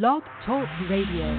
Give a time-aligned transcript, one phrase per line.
[0.00, 1.36] Blog Talk Radio.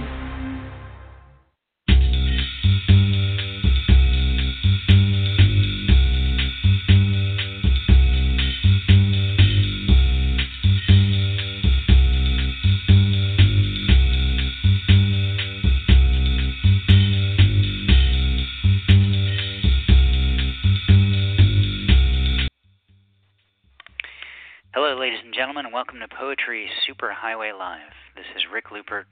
[24.76, 28.03] Hello, ladies and gentlemen, and welcome to Poetry Superhighway Live.
[28.24, 29.08] This is Rick Lupert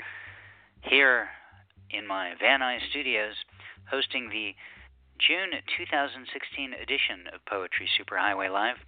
[0.87, 1.27] here
[1.89, 3.35] in my Van Nuys studios
[3.91, 4.55] hosting the
[5.19, 6.23] June 2016
[6.79, 8.79] edition of Poetry Superhighway Live.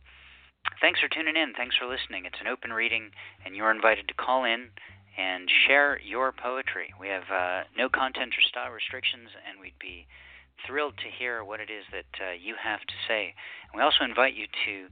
[0.79, 1.51] Thanks for tuning in.
[1.51, 2.23] Thanks for listening.
[2.23, 3.11] It's an open reading,
[3.43, 4.71] and you're invited to call in
[5.19, 6.95] and share your poetry.
[6.95, 10.07] We have uh, no content or style restrictions, and we'd be
[10.65, 13.35] thrilled to hear what it is that uh, you have to say.
[13.67, 14.87] And we also invite you to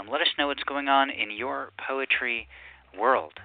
[0.00, 2.48] um, let us know what's going on in your poetry
[2.96, 3.36] world.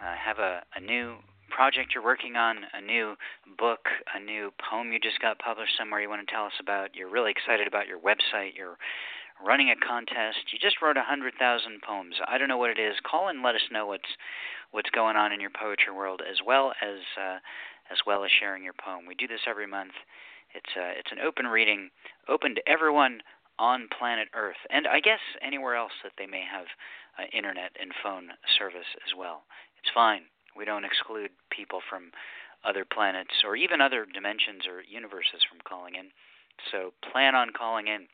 [0.00, 1.16] Uh, have a, a new
[1.48, 3.14] project you're working on, a new
[3.58, 6.94] book, a new poem you just got published somewhere you want to tell us about.
[6.94, 8.56] You're really excited about your website.
[8.56, 8.76] You're
[9.44, 10.52] running a contest.
[10.52, 12.16] You just wrote a hundred thousand poems.
[12.26, 12.96] I don't know what it is.
[13.08, 14.10] Call and let us know what's
[14.70, 17.38] what's going on in your poetry world, as well as uh,
[17.90, 19.06] as well as sharing your poem.
[19.06, 19.92] We do this every month.
[20.54, 21.90] It's a, it's an open reading,
[22.28, 23.20] open to everyone
[23.58, 26.66] on planet Earth, and I guess anywhere else that they may have
[27.18, 28.28] uh, internet and phone
[28.58, 29.42] service as well.
[29.82, 30.22] It's fine.
[30.56, 32.12] We don't exclude people from
[32.64, 36.10] other planets or even other dimensions or universes from calling in.
[36.72, 38.08] So plan on calling in.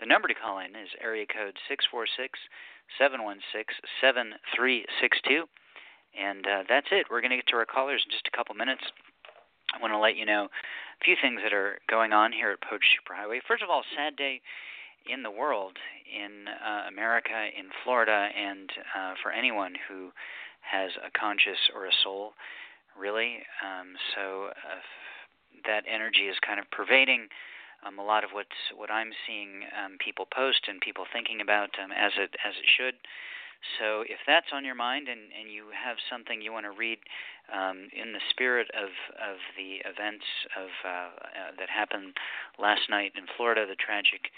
[0.00, 2.38] The number to call in is area code 646
[2.98, 5.48] 716 7362.
[6.16, 7.06] And uh, that's it.
[7.10, 8.84] We're going to get to our callers in just a couple minutes.
[9.74, 12.60] I want to let you know a few things that are going on here at
[12.60, 13.40] Poetry Superhighway.
[13.46, 14.40] First of all, sad day
[15.08, 15.76] in the world,
[16.08, 20.10] in uh, America, in Florida, and uh, for anyone who
[20.70, 22.34] has a conscious or a soul,
[22.98, 23.38] really.
[23.62, 24.82] Um, so uh,
[25.64, 27.28] that energy is kind of pervading
[27.86, 31.70] um, a lot of what's what I'm seeing um, people post and people thinking about
[31.82, 32.94] um, as it as it should.
[33.78, 36.98] So if that's on your mind and, and you have something you want to read
[37.52, 40.24] um, in the spirit of, of the events
[40.54, 42.14] of uh, uh, that happened
[42.58, 44.30] last night in Florida, the tragic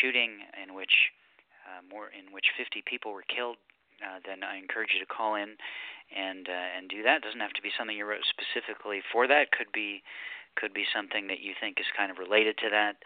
[0.00, 1.12] shooting in which
[1.66, 3.56] uh, more in which 50 people were killed,
[4.02, 5.56] uh, then I encourage you to call in
[6.14, 7.18] and uh, and do that.
[7.18, 9.50] It doesn't have to be something you wrote specifically for that.
[9.52, 10.02] Could be
[10.56, 12.96] could be something that you think is kind of related to that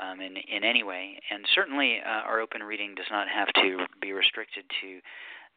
[0.00, 1.18] um, in in any way.
[1.30, 5.00] And certainly, uh, our open reading does not have to be restricted to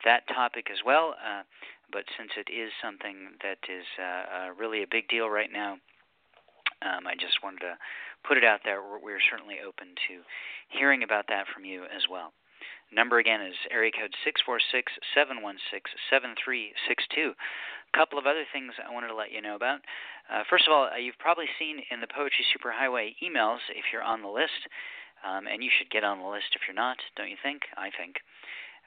[0.03, 1.15] that topic as well.
[1.17, 1.43] Uh,
[1.91, 5.77] but since it is something that is uh, uh, really a big deal right now,
[6.81, 7.77] um, I just wanted to
[8.27, 8.81] put it out there.
[8.81, 10.21] We're, we're certainly open to
[10.69, 12.33] hearing about that from you as well.
[12.93, 17.33] Number again is area code 646 716 7362.
[17.33, 19.81] A couple of other things I wanted to let you know about.
[20.29, 24.05] Uh, first of all, uh, you've probably seen in the Poetry Superhighway emails if you're
[24.05, 24.69] on the list,
[25.25, 27.63] um, and you should get on the list if you're not, don't you think?
[27.77, 28.21] I think.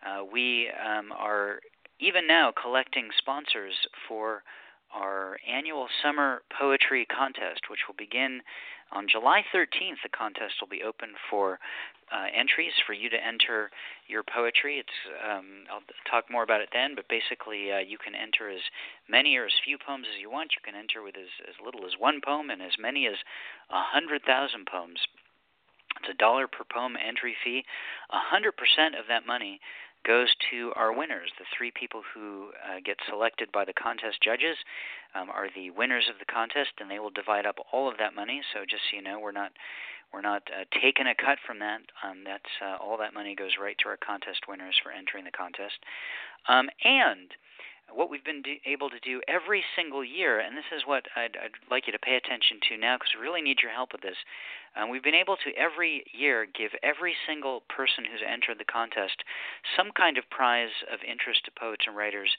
[0.05, 1.61] Uh, we um, are
[2.01, 3.75] even now collecting sponsors
[4.07, 4.43] for
[4.95, 8.41] our annual summer poetry contest, which will begin
[8.93, 10.01] on July 13th.
[10.03, 11.59] The contest will be open for
[12.13, 13.71] uh, entries for you to enter
[14.07, 14.79] your poetry.
[14.79, 18.63] It's um, I'll talk more about it then, but basically uh, you can enter as
[19.09, 20.53] many or as few poems as you want.
[20.57, 23.17] You can enter with as, as little as one poem and as many as
[23.71, 25.01] a hundred thousand poems.
[26.01, 27.65] It's a dollar per poem entry fee.
[28.11, 29.61] A hundred percent of that money
[30.07, 31.31] goes to our winners.
[31.39, 34.57] The three people who uh, get selected by the contest judges
[35.15, 38.15] um, are the winners of the contest, and they will divide up all of that
[38.15, 38.41] money.
[38.55, 39.53] So just so you know, we're not
[40.13, 41.81] we're not uh, taking a cut from that.
[42.03, 45.31] Um, that's uh, all that money goes right to our contest winners for entering the
[45.31, 45.77] contest.
[46.49, 47.29] Um, and
[47.93, 51.37] what we've been do, able to do every single year, and this is what I'd,
[51.37, 54.03] I'd like you to pay attention to now because we really need your help with
[54.03, 54.17] this.
[54.77, 59.25] Um, we've been able to every year give every single person who's entered the contest
[59.77, 62.31] some kind of prize of interest to poets and writers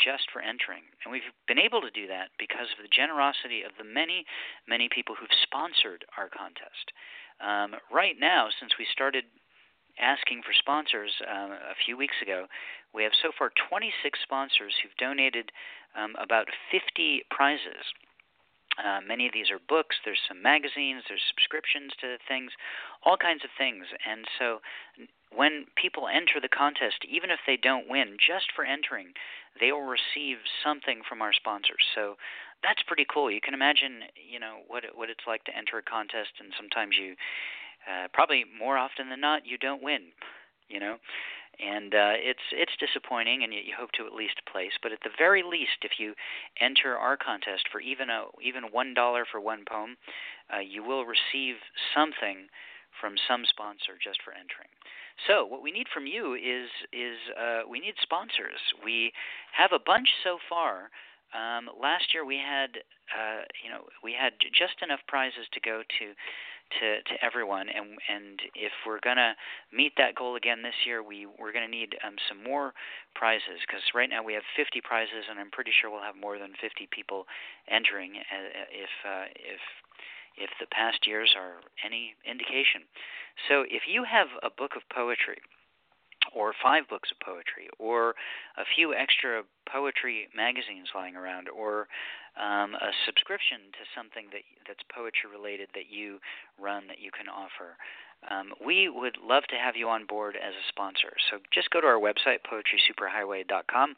[0.00, 0.82] just for entering.
[1.04, 4.24] And we've been able to do that because of the generosity of the many,
[4.66, 6.90] many people who've sponsored our contest.
[7.38, 9.24] Um, right now, since we started
[9.98, 12.46] asking for sponsors um, a few weeks ago.
[12.94, 15.50] We have so far 26 sponsors who've donated
[15.98, 17.82] um, about 50 prizes.
[18.74, 19.96] Uh, many of these are books.
[20.04, 21.06] There's some magazines.
[21.06, 22.50] There's subscriptions to things,
[23.04, 23.86] all kinds of things.
[24.02, 24.58] And so,
[25.34, 29.14] when people enter the contest, even if they don't win, just for entering,
[29.58, 31.82] they will receive something from our sponsors.
[31.94, 32.14] So
[32.62, 33.30] that's pretty cool.
[33.30, 36.54] You can imagine, you know, what it, what it's like to enter a contest, and
[36.56, 37.14] sometimes you
[37.88, 40.12] uh, probably more often than not, you don't win.
[40.68, 40.96] You know,
[41.60, 44.72] and uh, it's it's disappointing, and you, you hope to at least place.
[44.82, 46.14] But at the very least, if you
[46.60, 49.96] enter our contest for even a even one dollar for one poem,
[50.52, 51.56] uh, you will receive
[51.94, 52.48] something
[53.00, 54.70] from some sponsor just for entering.
[55.26, 58.60] So what we need from you is is uh, we need sponsors.
[58.82, 59.12] We
[59.52, 60.90] have a bunch so far.
[61.34, 62.82] Um, last year we had
[63.14, 66.06] uh, you know we had just enough prizes to go to
[66.80, 69.32] to to everyone and and if we're going to
[69.72, 72.72] meet that goal again this year we we're going to need um, some more
[73.14, 76.38] prizes because right now we have 50 prizes and I'm pretty sure we'll have more
[76.38, 77.26] than 50 people
[77.68, 79.60] entering uh, if uh, if
[80.36, 82.82] if the past years are any indication.
[83.48, 85.38] So if you have a book of poetry,
[86.34, 88.10] or five books of poetry, or
[88.58, 91.86] a few extra poetry magazines lying around, or
[92.36, 96.18] um, a subscription to something that that's poetry related that you
[96.58, 97.78] run that you can offer.
[98.30, 101.12] Um, we would love to have you on board as a sponsor.
[101.30, 103.94] So just go to our website, poetrysuperhighway.com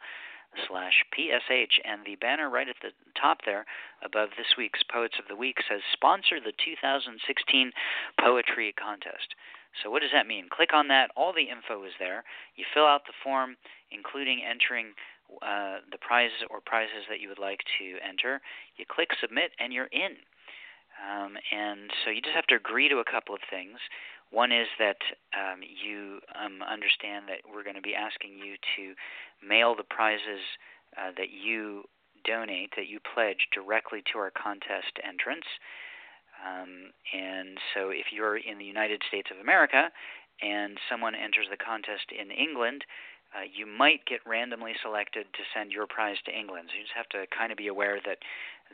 [0.68, 2.90] slash PSH, and the banner right at the
[3.20, 3.66] top there
[4.02, 7.72] above this week's Poets of the Week says Sponsor the 2016
[8.18, 9.36] Poetry Contest.
[9.82, 10.48] So, what does that mean?
[10.48, 11.10] Click on that.
[11.16, 12.24] All the info is there.
[12.56, 13.56] You fill out the form,
[13.90, 14.96] including entering
[15.42, 18.40] uh, the prizes or prizes that you would like to enter.
[18.76, 20.16] You click submit, and you're in.
[20.96, 23.78] Um, and so you just have to agree to a couple of things.
[24.30, 24.98] One is that
[25.36, 28.94] um, you um, understand that we're going to be asking you to
[29.46, 30.42] mail the prizes
[30.96, 31.84] uh, that you
[32.24, 35.46] donate, that you pledge, directly to our contest entrants.
[36.42, 39.90] Um, and so if you're in the United States of America
[40.42, 42.84] and someone enters the contest in England,
[43.36, 46.68] uh, you might get randomly selected to send your prize to England.
[46.72, 48.18] So you just have to kind of be aware that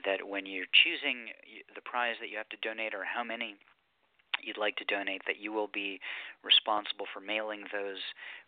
[0.06, 1.34] that when you're choosing
[1.74, 3.56] the prize that you have to donate or how many
[4.40, 6.00] you'd like to donate, that you will be
[6.42, 8.00] responsible for mailing those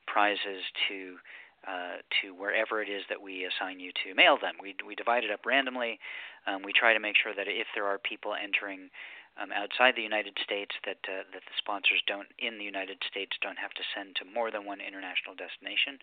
[0.06, 1.16] prizes to
[1.66, 4.54] uh, to wherever it is that we assign you to mail them.
[4.60, 5.98] We we divide it up randomly.
[6.46, 8.90] Um, we try to make sure that if there are people entering
[9.40, 13.34] um, outside the United States, that uh, that the sponsors don't in the United States
[13.42, 15.98] don't have to send to more than one international destination.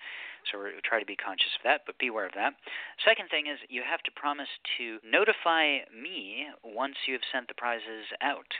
[0.51, 2.59] So we try to be conscious of that, but be aware of that.
[3.03, 7.55] Second thing is you have to promise to notify me once you have sent the
[7.55, 8.51] prizes out.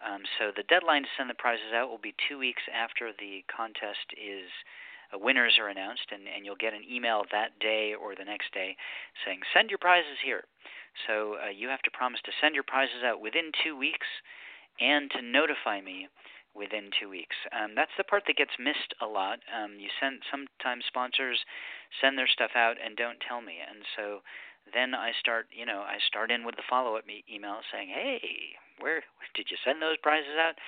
[0.00, 3.44] Um, so the deadline to send the prizes out will be two weeks after the
[3.52, 4.48] contest is
[5.12, 8.52] uh, winners are announced, and, and you'll get an email that day or the next
[8.54, 8.76] day
[9.24, 10.44] saying send your prizes here.
[11.06, 14.06] So uh, you have to promise to send your prizes out within two weeks
[14.80, 16.08] and to notify me
[16.54, 17.36] within two weeks.
[17.54, 19.38] Um, that's the part that gets missed a lot.
[19.54, 21.38] Um, you send sometimes sponsors
[22.00, 24.20] send their stuff out and don't tell me, and so
[24.74, 28.56] then I start, you know, I start in with the follow-up me- email saying, "Hey,
[28.78, 29.02] where
[29.34, 30.58] did you send those prizes out?"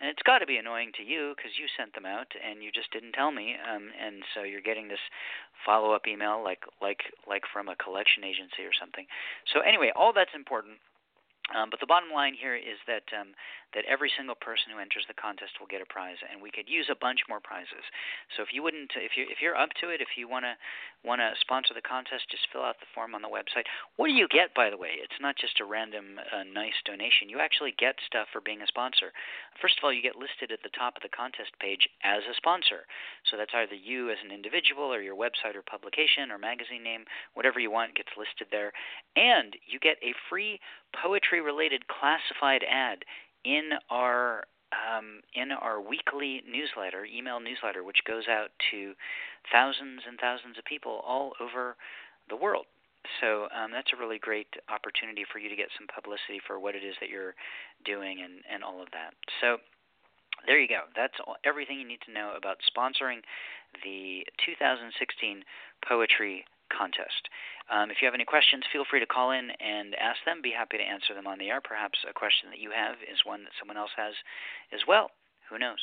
[0.00, 2.70] And it's got to be annoying to you because you sent them out and you
[2.70, 5.00] just didn't tell me, um, and so you're getting this
[5.64, 9.06] follow-up email like like like from a collection agency or something.
[9.52, 10.76] So anyway, all that's important.
[11.54, 13.30] Um, but the bottom line here is that um,
[13.70, 16.66] that every single person who enters the contest will get a prize, and we could
[16.66, 17.86] use a bunch more prizes.
[18.34, 21.30] So if you wouldn't, if you if you're up to it, if you want to
[21.38, 23.68] sponsor the contest, just fill out the form on the website.
[23.94, 24.98] What do you get, by the way?
[24.98, 27.30] It's not just a random uh, nice donation.
[27.30, 29.14] You actually get stuff for being a sponsor.
[29.62, 32.34] First of all, you get listed at the top of the contest page as a
[32.34, 32.90] sponsor.
[33.30, 37.06] So that's either you as an individual, or your website or publication or magazine name,
[37.38, 38.74] whatever you want gets listed there,
[39.14, 40.58] and you get a free
[41.02, 43.04] poetry related classified ad
[43.44, 48.94] in our um, in our weekly newsletter, email newsletter, which goes out to
[49.52, 51.76] thousands and thousands of people all over
[52.28, 52.66] the world.
[53.20, 56.74] So um, that's a really great opportunity for you to get some publicity for what
[56.74, 57.38] it is that you're
[57.86, 59.14] doing and, and all of that.
[59.40, 59.62] So
[60.44, 60.90] there you go.
[60.94, 63.22] That's all, everything you need to know about sponsoring
[63.84, 64.90] the 2016
[65.86, 67.28] Poetry Contest.
[67.70, 70.42] Um, if you have any questions, feel free to call in and ask them.
[70.42, 71.60] Be happy to answer them on the air.
[71.60, 74.14] Perhaps a question that you have is one that someone else has
[74.72, 75.10] as well.
[75.50, 75.82] Who knows?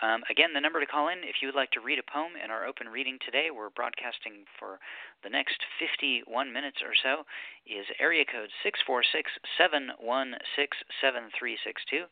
[0.00, 2.38] Um, again, the number to call in if you would like to read a poem
[2.38, 4.78] in our open reading today, we're broadcasting for
[5.24, 7.26] the next 51 minutes or so,
[7.66, 9.26] is area code 646
[9.58, 9.98] 716
[11.02, 12.06] 7362.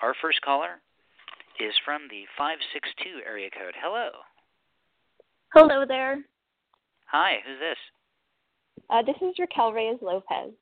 [0.00, 0.80] Our first caller
[1.60, 3.76] is from the 562 area code.
[3.76, 4.24] Hello.
[5.52, 6.24] Hello there.
[7.10, 7.78] Hi, who's this?
[8.90, 10.52] Uh, this is Raquel Reyes Lopez.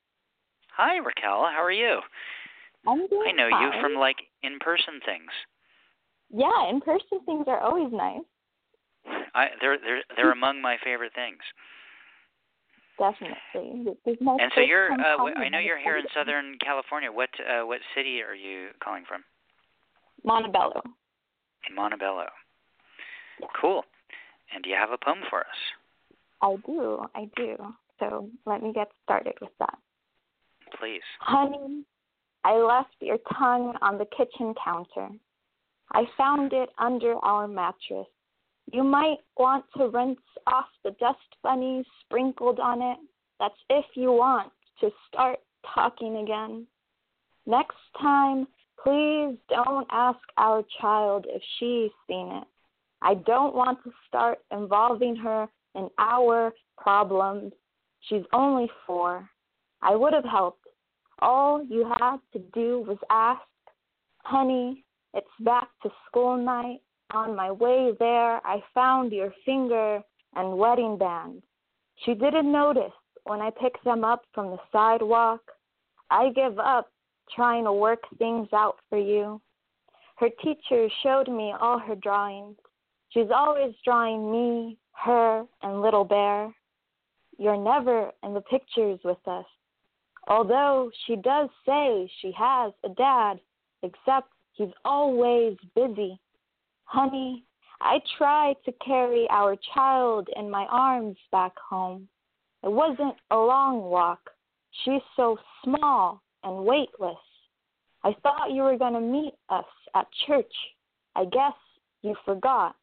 [0.75, 1.47] Hi, Raquel.
[1.51, 1.99] How are you?
[2.87, 3.63] I'm doing I know fine.
[3.63, 5.31] you from like in-person things.
[6.33, 8.23] Yeah, in person things are always nice.
[9.33, 11.39] I they're they're they're among my favorite things.
[12.99, 13.83] Definitely.
[14.05, 16.05] This is my And so you're uh I know you're here in.
[16.15, 17.11] Southern California.
[17.11, 19.23] What uh what city are you calling from?
[20.23, 20.81] Montebello.
[21.69, 22.25] In Montebello.
[23.39, 23.47] Yeah.
[23.59, 23.83] Cool.
[24.53, 25.59] And do you have a poem for us?
[26.41, 27.57] I do, I do.
[27.99, 29.77] So let me get started with that.
[30.79, 31.01] Please.
[31.19, 31.83] Honey,
[32.43, 35.09] I left your tongue on the kitchen counter.
[35.93, 38.07] I found it under our mattress.
[38.71, 42.97] You might want to rinse off the dust bunnies sprinkled on it.
[43.39, 44.51] That's if you want
[44.81, 45.39] to start
[45.73, 46.67] talking again.
[47.45, 48.47] Next time,
[48.83, 52.43] please don't ask our child if she's seen it.
[53.01, 57.53] I don't want to start involving her in our problems.
[58.01, 59.29] She's only four.
[59.81, 60.65] I would have helped.
[61.19, 63.41] All you had to do was ask.
[64.23, 66.81] Honey, it's back to school night.
[67.11, 70.01] On my way there, I found your finger
[70.35, 71.41] and wedding band.
[72.03, 72.91] She didn't notice
[73.23, 75.41] when I picked them up from the sidewalk.
[76.09, 76.91] I give up
[77.33, 79.41] trying to work things out for you.
[80.17, 82.57] Her teacher showed me all her drawings.
[83.09, 86.53] She's always drawing me, her, and Little Bear.
[87.37, 89.45] You're never in the pictures with us.
[90.27, 93.39] Although she does say she has a dad,
[93.83, 96.19] except he's always busy.
[96.85, 97.45] Honey,
[97.79, 102.07] I tried to carry our child in my arms back home.
[102.63, 104.19] It wasn't a long walk.
[104.83, 107.17] She's so small and weightless.
[108.03, 110.53] I thought you were going to meet us at church.
[111.15, 111.53] I guess
[112.01, 112.75] you forgot.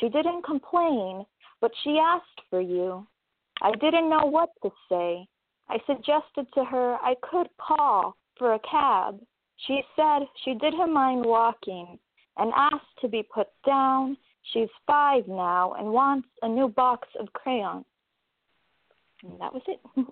[0.00, 1.24] She didn't complain,
[1.60, 3.06] but she asked for you.
[3.62, 5.26] I didn't know what to say.
[5.68, 9.20] I suggested to her I could call for a cab.
[9.66, 11.98] She said she didn't mind walking
[12.36, 14.16] and asked to be put down.
[14.52, 17.84] She's five now and wants a new box of crayons.
[19.22, 19.80] And that was it.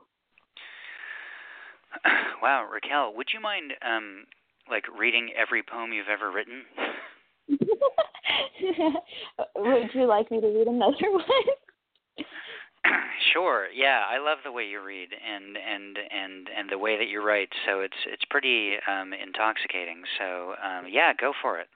[2.42, 4.24] wow, Raquel, would you mind um
[4.70, 6.62] like reading every poem you've ever written?
[9.56, 11.24] would you like me to read another one?
[13.32, 13.68] sure.
[13.74, 17.24] Yeah, I love the way you read and and and and the way that you
[17.24, 17.48] write.
[17.66, 20.02] So it's it's pretty um intoxicating.
[20.18, 21.68] So um yeah, go for it.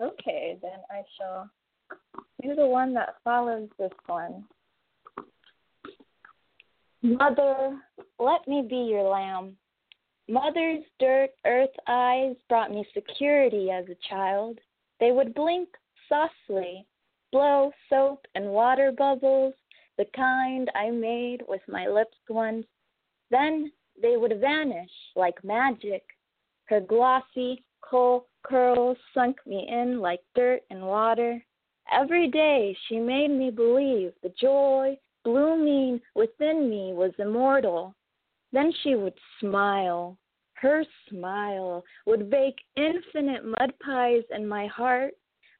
[0.00, 1.50] Okay, then I shall
[2.42, 4.44] do the one that follows this one.
[7.02, 7.78] Mother,
[8.18, 9.56] let me be your lamb.
[10.28, 14.58] Mother's dirt earth eyes brought me security as a child.
[15.02, 15.68] They would blink
[16.08, 16.86] softly,
[17.32, 19.52] blow soap and water bubbles,
[19.98, 22.66] the kind I made with my lips once.
[23.28, 26.04] Then they would vanish like magic.
[26.66, 31.44] Her glossy, coal curls sunk me in like dirt and water.
[31.90, 37.92] Every day she made me believe the joy blooming within me was immortal.
[38.52, 40.16] Then she would smile.
[40.62, 45.12] Her smile would bake infinite mud pies in my heart.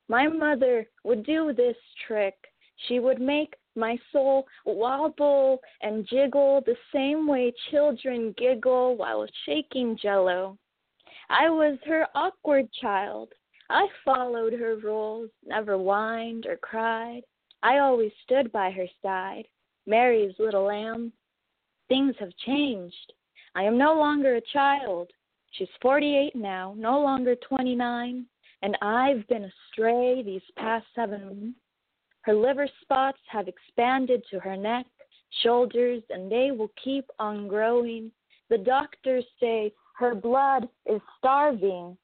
[0.06, 2.36] My mother would do this trick.
[2.86, 9.98] She would make my soul wobble and jiggle the same way children giggle while shaking
[10.00, 10.56] jello.
[11.28, 13.32] I was her awkward child.
[13.68, 17.22] I followed her rules, never whined or cried.
[17.64, 19.48] I always stood by her side,
[19.84, 21.12] Mary's little lamb.
[21.88, 23.12] Things have changed.
[23.54, 25.10] I am no longer a child.
[25.52, 28.24] She's 48 now, no longer 29,
[28.62, 31.58] and I've been astray these past seven months.
[32.22, 34.86] Her liver spots have expanded to her neck,
[35.42, 38.10] shoulders, and they will keep on growing.
[38.48, 41.96] The doctors say her blood is starving.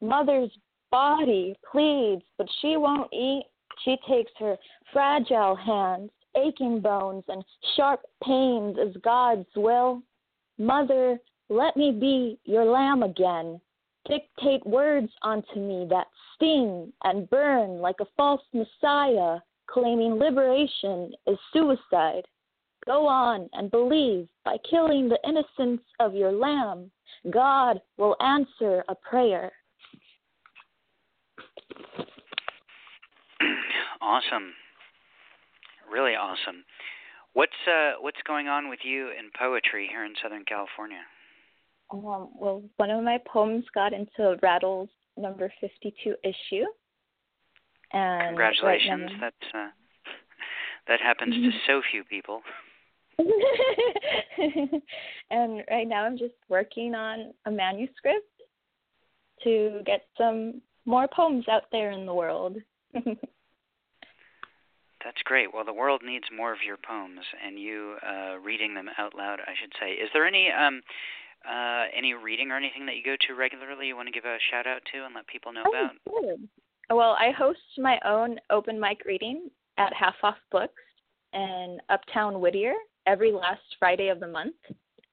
[0.00, 0.50] Mother's
[0.90, 3.44] body pleads, but she won't eat.
[3.84, 4.56] She takes her
[4.92, 7.44] fragile hands, aching bones, and
[7.76, 10.02] sharp pains as God's will.
[10.58, 13.60] Mother, let me be your lamb again.
[14.08, 21.38] Dictate words unto me that sting and burn like a false messiah, claiming liberation is
[21.52, 22.22] suicide.
[22.86, 26.90] Go on and believe by killing the innocence of your lamb,
[27.30, 29.52] God will answer a prayer.
[34.00, 34.52] Awesome.
[35.90, 36.64] Really awesome.
[37.36, 41.02] What's uh what's going on with you in poetry here in Southern California?
[41.90, 44.88] Um, well, one of my poems got into Rattle's
[45.18, 46.64] number 52 issue.
[47.92, 49.10] And Congratulations.
[49.20, 49.68] Right That's uh,
[50.88, 52.40] that happens to so few people.
[55.30, 58.24] and right now I'm just working on a manuscript
[59.44, 62.56] to get some more poems out there in the world.
[65.06, 65.54] That's great.
[65.54, 69.38] Well, the world needs more of your poems, and you uh, reading them out loud,
[69.38, 69.92] I should say.
[69.92, 70.82] Is there any um,
[71.48, 73.86] uh, any reading or anything that you go to regularly?
[73.86, 75.90] You want to give a shout out to and let people know oh, about?
[76.08, 76.36] Sure.
[76.90, 79.48] Well, I host my own open mic reading
[79.78, 80.82] at Half Off Books
[81.32, 82.74] in Uptown Whittier
[83.06, 84.56] every last Friday of the month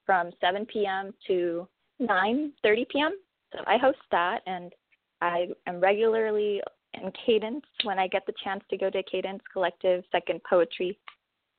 [0.04, 1.14] from 7 p.m.
[1.28, 1.68] to
[2.02, 3.16] 9:30 p.m.
[3.52, 4.72] So I host that, and
[5.20, 6.60] I am regularly
[7.02, 10.98] in Cadence when I get the chance to go to Cadence Collective Second Poetry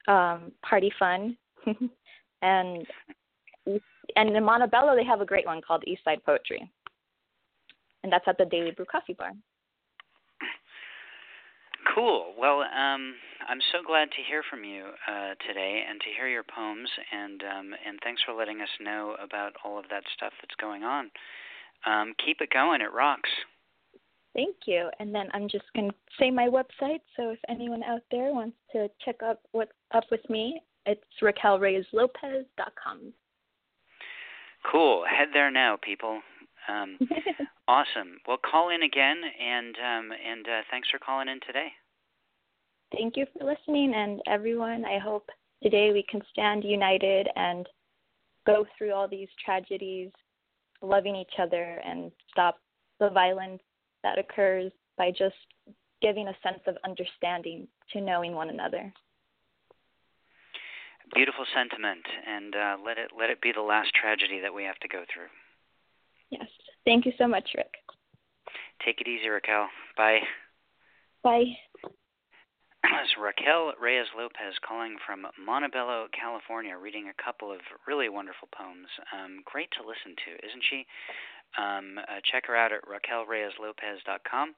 [0.08, 1.38] um, Party Fun,
[2.42, 2.86] and
[4.16, 6.70] and in Montebello they have a great one called East Side Poetry,
[8.04, 9.32] and that's at the Daily Brew Coffee Bar.
[11.94, 12.34] Cool.
[12.38, 13.14] Well, um,
[13.48, 17.42] I'm so glad to hear from you uh, today and to hear your poems, and
[17.44, 21.12] um, and thanks for letting us know about all of that stuff that's going on.
[21.86, 22.82] Um, keep it going.
[22.82, 23.30] It rocks.
[24.36, 24.90] Thank you.
[25.00, 27.00] And then I'm just going to say my website.
[27.16, 33.14] So if anyone out there wants to check up what's up with me, it's RaquelReyesLopez.com.
[34.70, 35.06] Cool.
[35.10, 36.20] Head there now, people.
[36.68, 37.00] Um,
[37.68, 38.18] awesome.
[38.28, 41.68] Well, call in again, and um, and uh, thanks for calling in today.
[42.92, 44.84] Thank you for listening, and everyone.
[44.84, 45.30] I hope
[45.62, 47.68] today we can stand united and
[48.46, 50.10] go through all these tragedies,
[50.82, 52.58] loving each other, and stop
[53.00, 53.62] the violence
[54.06, 55.36] that occurs by just
[56.02, 58.94] giving a sense of understanding to knowing one another.
[61.14, 64.78] Beautiful sentiment, and uh, let it let it be the last tragedy that we have
[64.80, 65.30] to go through.
[66.30, 66.48] Yes.
[66.86, 67.74] Thank you so much, Rick.
[68.84, 69.68] Take it easy, Raquel.
[69.98, 70.20] Bye.
[71.24, 71.58] Bye.
[72.86, 78.86] It's Raquel Reyes Lopez calling from Montebello, California, reading a couple of really wonderful poems.
[79.10, 80.86] Um, great to listen to, isn't she?
[81.58, 84.56] Um, uh, check her out at raquelreyeslopez.com.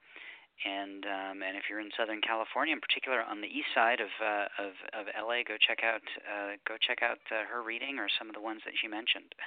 [0.66, 4.10] And um, and if you're in Southern California, in particular on the east side of
[4.18, 8.10] uh, of, of LA, go check out uh, go check out uh, her reading or
[8.18, 9.38] some of the ones that she mentioned.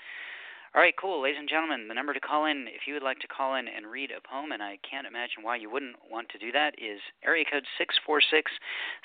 [0.73, 1.89] All right, cool, ladies and gentlemen.
[1.89, 4.23] The number to call in, if you would like to call in and read a
[4.23, 7.67] poem, and I can't imagine why you wouldn't want to do that, is area code
[7.77, 8.53] six four six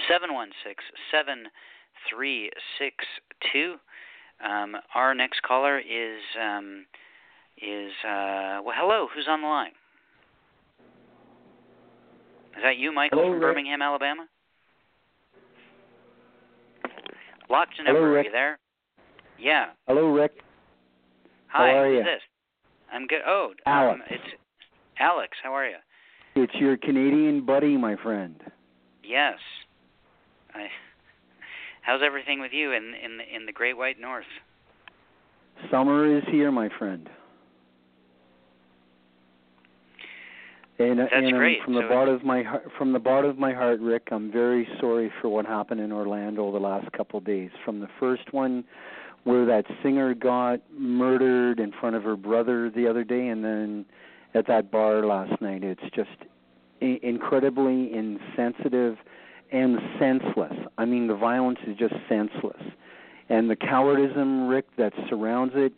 [0.07, 1.49] seven one six seven
[2.07, 3.01] three six
[3.51, 3.81] two.
[4.45, 6.85] Um, our next caller is um,
[7.57, 9.07] is uh, well, hello.
[9.13, 9.71] Who's on the line?
[12.57, 13.51] Is that you, Michael hello, from Rick.
[13.51, 14.27] Birmingham, Alabama?
[17.49, 18.07] Locked Hello, number.
[18.07, 18.25] Are Rick.
[18.27, 18.57] you there?
[19.39, 19.67] Yeah.
[19.87, 20.31] Hello, Rick.
[21.47, 21.67] Hi.
[21.67, 22.03] How are who's you?
[22.03, 22.21] this?
[22.91, 23.21] I'm good.
[23.27, 23.99] Oh, Alex.
[23.99, 24.41] Um, it's
[24.99, 25.37] Alex.
[25.43, 25.75] How are you?
[26.35, 28.35] It's your Canadian buddy, my friend.
[29.03, 29.35] Yes.
[30.53, 30.67] I.
[31.81, 34.25] How's everything with you in in the, in the Great White North?
[35.69, 37.07] Summer is here, my friend.
[40.77, 41.63] And, That's and great.
[41.63, 44.29] from the So- bottom of my heart, from the bottom of my heart, Rick, I'm
[44.29, 47.49] very sorry for what happened in Orlando the last couple of days.
[47.63, 48.65] From the first one,
[49.23, 53.85] where that singer got murdered in front of her brother the other day, and then
[54.33, 56.09] at that bar last night, it's just
[56.81, 58.97] i- incredibly insensitive
[59.51, 60.53] and senseless.
[60.77, 62.61] I mean, the violence is just senseless,
[63.29, 65.71] and the cowardism, Rick, that surrounds it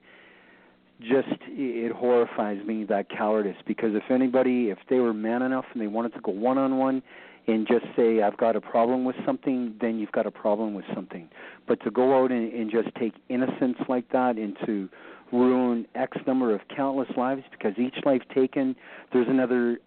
[0.99, 5.81] just it horrifies me that cowardice because if anybody if they were man enough and
[5.81, 7.03] they wanted to go one on one
[7.47, 10.85] and just say I've got a problem with something then you've got a problem with
[10.95, 11.29] something.
[11.67, 14.89] But to go out and, and just take innocence like that and to
[15.31, 18.75] ruin x number of countless lives because each life taken
[19.13, 19.79] there's another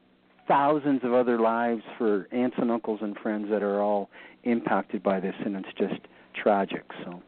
[0.46, 4.10] thousands of other lives for aunts and uncles and friends that are all
[4.44, 6.00] impacted by this and it's just
[6.40, 7.20] tragic so.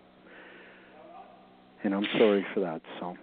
[1.83, 3.16] And I'm sorry for that so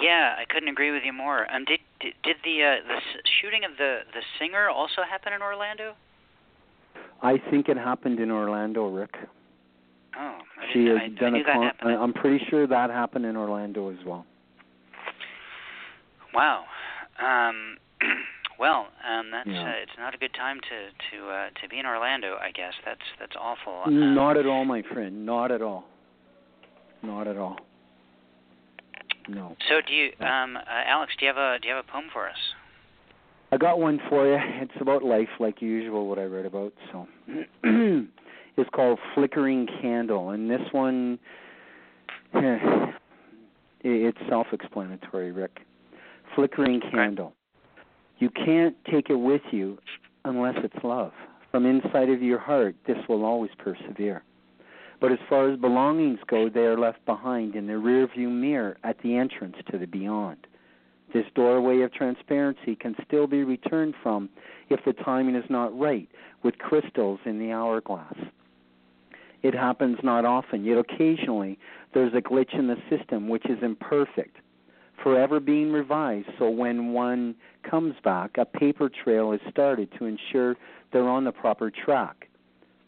[0.00, 1.50] Yeah, I couldn't agree with you more.
[1.52, 3.00] Um, did did, did the uh, the
[3.40, 5.94] shooting of the the singer also happen in Orlando?
[7.22, 9.14] I think it happened in Orlando, Rick.
[10.18, 11.72] Oh, I, She had I, done knew a con-.
[11.82, 14.26] I'm pretty sure that happened in Orlando as well.
[16.34, 16.64] Wow.
[17.22, 17.76] Um,
[18.58, 19.62] well, um, that's Yeah.
[19.62, 22.36] uh, it's not a good time to to uh, to be in Orlando.
[22.40, 23.82] I guess that's that's awful.
[23.86, 25.24] Um, Not at all, my friend.
[25.26, 25.84] Not at all.
[27.02, 27.56] Not at all.
[29.28, 29.56] No.
[29.68, 31.12] So do you, um, uh, Alex?
[31.18, 32.36] Do you have a do you have a poem for us?
[33.52, 34.38] I got one for you.
[34.62, 36.72] It's about life, like usual, what I read about.
[36.90, 37.06] So,
[38.56, 41.18] it's called "Flickering Candle," and this one,
[43.82, 45.60] it's self-explanatory, Rick.
[46.34, 47.34] Flickering candle.
[48.18, 49.78] You can't take it with you
[50.24, 51.12] unless it's love.
[51.50, 54.24] From inside of your heart, this will always persevere.
[55.02, 59.00] But as far as belongings go, they are left behind in the rearview mirror at
[59.02, 60.46] the entrance to the beyond.
[61.12, 64.30] This doorway of transparency can still be returned from
[64.70, 66.08] if the timing is not right,
[66.44, 68.14] with crystals in the hourglass.
[69.42, 71.58] It happens not often, yet occasionally
[71.92, 74.36] there's a glitch in the system which is imperfect,
[75.02, 77.34] forever being revised, so when one
[77.68, 80.54] comes back, a paper trail is started to ensure
[80.92, 82.28] they're on the proper track.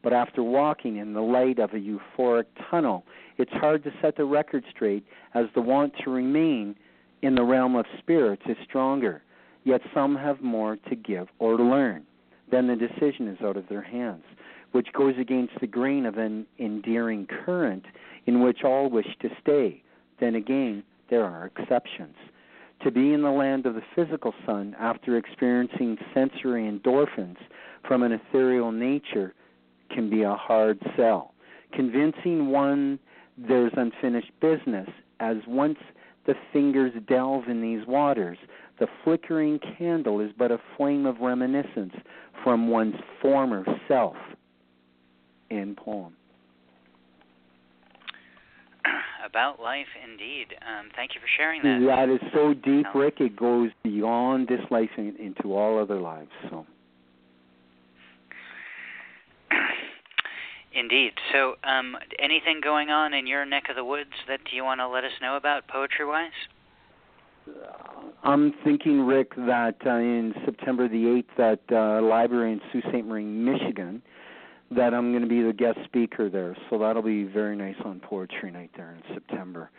[0.05, 3.05] But after walking in the light of a euphoric tunnel,
[3.39, 6.77] it's hard to set the record straight as the want to remain
[7.23, 9.23] in the realm of spirits is stronger.
[9.65, 12.05] Yet some have more to give or learn.
[12.51, 14.25] Then the decision is out of their hands,
[14.73, 17.87] which goes against the grain of an endearing current
[18.27, 19.83] in which all wish to stay.
[20.21, 22.17] Then again, there are exceptions.
[22.83, 27.39] To be in the land of the physical sun after experiencing sensory endorphins
[27.89, 29.33] from an ethereal nature
[29.91, 31.35] can be a hard sell.
[31.73, 32.99] Convincing one
[33.37, 34.89] there's unfinished business,
[35.21, 35.79] as once
[36.27, 38.39] the fingers delve in these waters,
[38.79, 41.95] the flickering candle is but a flame of reminiscence
[42.43, 44.17] from one's former self.
[45.51, 46.15] End poem.
[49.27, 50.47] About life, indeed.
[50.63, 51.81] Um, thank you for sharing that.
[51.87, 53.21] That is so deep, Rick.
[53.21, 56.31] It goes beyond this life and into all other lives.
[56.51, 56.67] So.
[60.75, 61.13] Indeed.
[61.33, 64.81] So, um, anything going on in your neck of the woods that do you want
[64.81, 66.33] to let us know about, poetry wise?
[68.23, 73.05] I'm thinking, Rick, that uh, in September the 8th at uh, library in Sault Ste.
[73.05, 74.03] Marie, Michigan,
[74.71, 76.57] that I'm going to be the guest speaker there.
[76.71, 79.71] So that'll be very nice on poetry night there in September.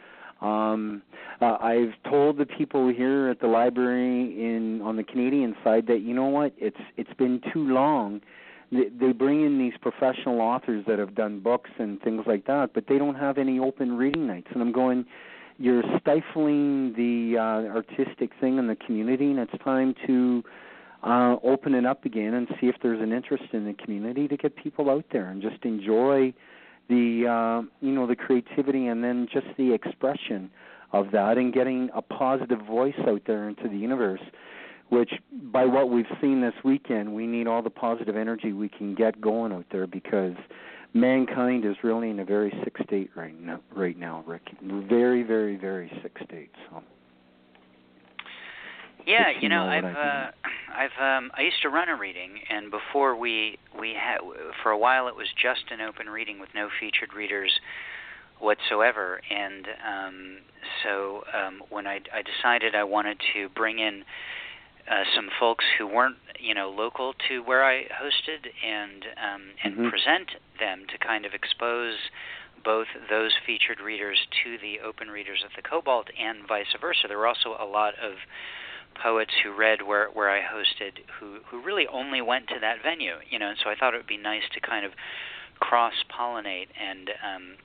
[0.41, 1.01] Um,
[1.41, 6.01] uh, I've told the people here at the library in on the Canadian side that
[6.01, 8.21] you know what, it's it's been too long
[8.71, 12.71] they they bring in these professional authors that have done books and things like that,
[12.73, 14.47] but they don't have any open reading nights.
[14.51, 15.05] And I'm going,
[15.57, 20.43] you're stifling the uh, artistic thing in the community, and it's time to
[21.03, 24.37] uh, open it up again and see if there's an interest in the community to
[24.37, 26.33] get people out there and just enjoy
[26.89, 30.49] the uh, you know the creativity and then just the expression
[30.93, 34.21] of that and getting a positive voice out there into the universe
[34.89, 35.11] which
[35.51, 39.19] by what we've seen this weekend, we need all the positive energy we can get
[39.19, 40.35] going out there because
[40.93, 43.59] mankind is really in a very sick state right now.
[43.75, 46.51] Right now, Rick, very, very, very sick state.
[46.69, 46.83] So.
[49.05, 50.31] Yeah, you know, I've uh,
[50.73, 54.17] I've um, I used to run a reading, and before we we had
[54.63, 57.51] for a while it was just an open reading with no featured readers
[58.39, 60.37] whatsoever, and um,
[60.83, 64.03] so um, when I I decided I wanted to bring in
[64.89, 69.73] uh, some folks who weren't you know local to where I hosted and um, and
[69.73, 69.89] mm-hmm.
[69.89, 71.97] present them to kind of expose
[72.63, 77.07] both those featured readers to the open readers of the Cobalt and vice versa.
[77.07, 78.13] There were also a lot of
[79.01, 83.15] poets who read where where I hosted who who really only went to that venue,
[83.29, 84.91] you know, and so I thought it would be nice to kind of
[85.59, 87.55] cross pollinate and um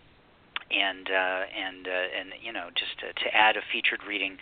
[0.70, 4.38] and uh and uh and you know just to, to add a featured reading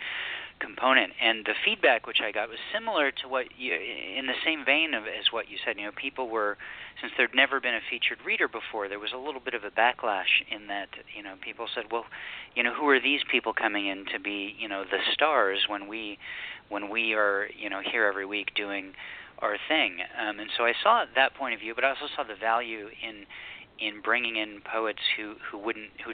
[0.59, 1.13] component.
[1.21, 4.93] And the feedback which I got was similar to what you, in the same vein
[4.93, 5.77] of as what you said.
[5.77, 6.57] You know, people were
[7.01, 9.71] since there'd never been a featured reader before, there was a little bit of a
[9.71, 12.05] backlash in that you know people said, well,
[12.55, 15.87] you know, who are these people coming in to be you know the stars when
[15.87, 16.17] we
[16.69, 18.93] when we are you know here every week doing
[19.39, 19.99] our thing.
[20.19, 22.87] Um, and so I saw that point of view, but I also saw the value
[23.01, 23.25] in
[23.79, 26.11] in bringing in poets who who wouldn't who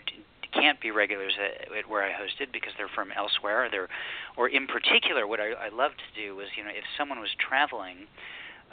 [0.55, 3.67] can't be regulars at, at where I hosted because they're from elsewhere.
[3.69, 3.89] They're,
[4.37, 7.29] or in particular, what I, I loved to do was, you know, if someone was
[7.37, 8.07] traveling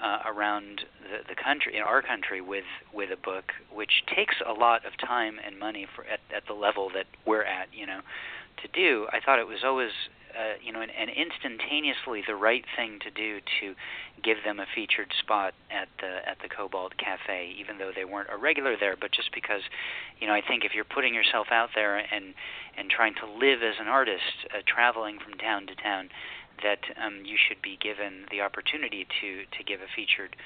[0.03, 4.53] uh, around the, the country, in our country, with with a book, which takes a
[4.53, 8.01] lot of time and money for at, at the level that we're at, you know,
[8.63, 9.07] to do.
[9.13, 9.91] I thought it was always
[10.33, 13.75] uh, you know, and, and instantaneously the right thing to do to
[14.23, 18.29] give them a featured spot at the at the Cobalt Cafe, even though they weren't
[18.33, 19.63] a regular there, but just because,
[20.21, 22.35] you know, I think if you're putting yourself out there and
[22.77, 26.09] and trying to live as an artist, uh, traveling from town to town,
[26.63, 30.37] that um, you should be given the opportunity to to give a featured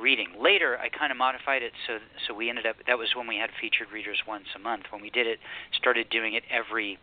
[0.00, 0.28] reading.
[0.40, 2.76] Later, I kind of modified it so so we ended up.
[2.86, 4.84] That was when we had featured readers once a month.
[4.90, 5.38] When we did it,
[5.76, 6.98] started doing it every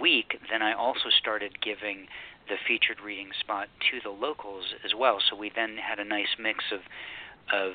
[0.00, 2.06] week, then I also started giving
[2.48, 5.18] the featured reading spot to the locals as well.
[5.28, 6.80] So we then had a nice mix of
[7.52, 7.74] of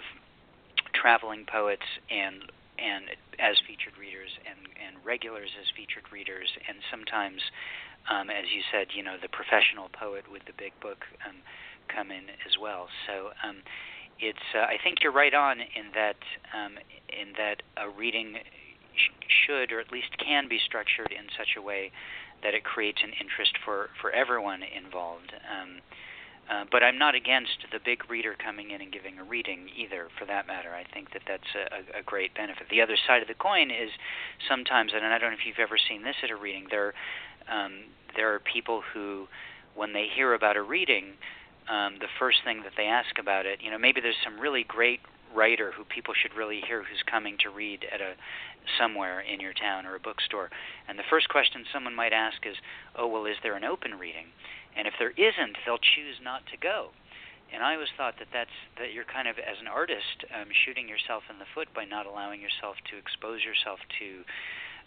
[0.94, 2.42] traveling poets and
[2.78, 3.06] and
[3.40, 7.42] as featured readers and and regulars as featured readers and sometimes
[8.10, 11.38] um, as you said you know the professional poet with the big book um,
[11.90, 13.62] come in as well so um,
[14.20, 16.22] it's uh, I think you're right on in that
[16.54, 16.78] um,
[17.10, 18.42] in that a reading
[19.46, 21.92] should or at least can be structured in such a way
[22.44, 25.34] that it creates an interest for for everyone involved.
[25.50, 25.82] Um,
[26.50, 30.08] uh, but I'm not against the big reader coming in and giving a reading either,
[30.18, 30.74] for that matter.
[30.74, 32.68] I think that that's a, a great benefit.
[32.72, 33.90] The other side of the coin is
[34.48, 36.68] sometimes, and I don't know if you've ever seen this at a reading.
[36.72, 36.94] There,
[37.52, 39.28] um, there are people who,
[39.76, 41.20] when they hear about a reading,
[41.68, 44.64] um, the first thing that they ask about it, you know, maybe there's some really
[44.64, 45.02] great
[45.38, 48.18] writer who people should really hear who's coming to read at a
[48.82, 50.50] somewhere in your town or a bookstore.
[50.90, 52.58] And the first question someone might ask is,
[52.96, 54.34] "Oh, well, is there an open reading?"
[54.76, 56.92] And if there isn't, they'll choose not to go.
[57.54, 60.90] And I always thought that that's that you're kind of as an artist um, shooting
[60.90, 64.26] yourself in the foot by not allowing yourself to expose yourself to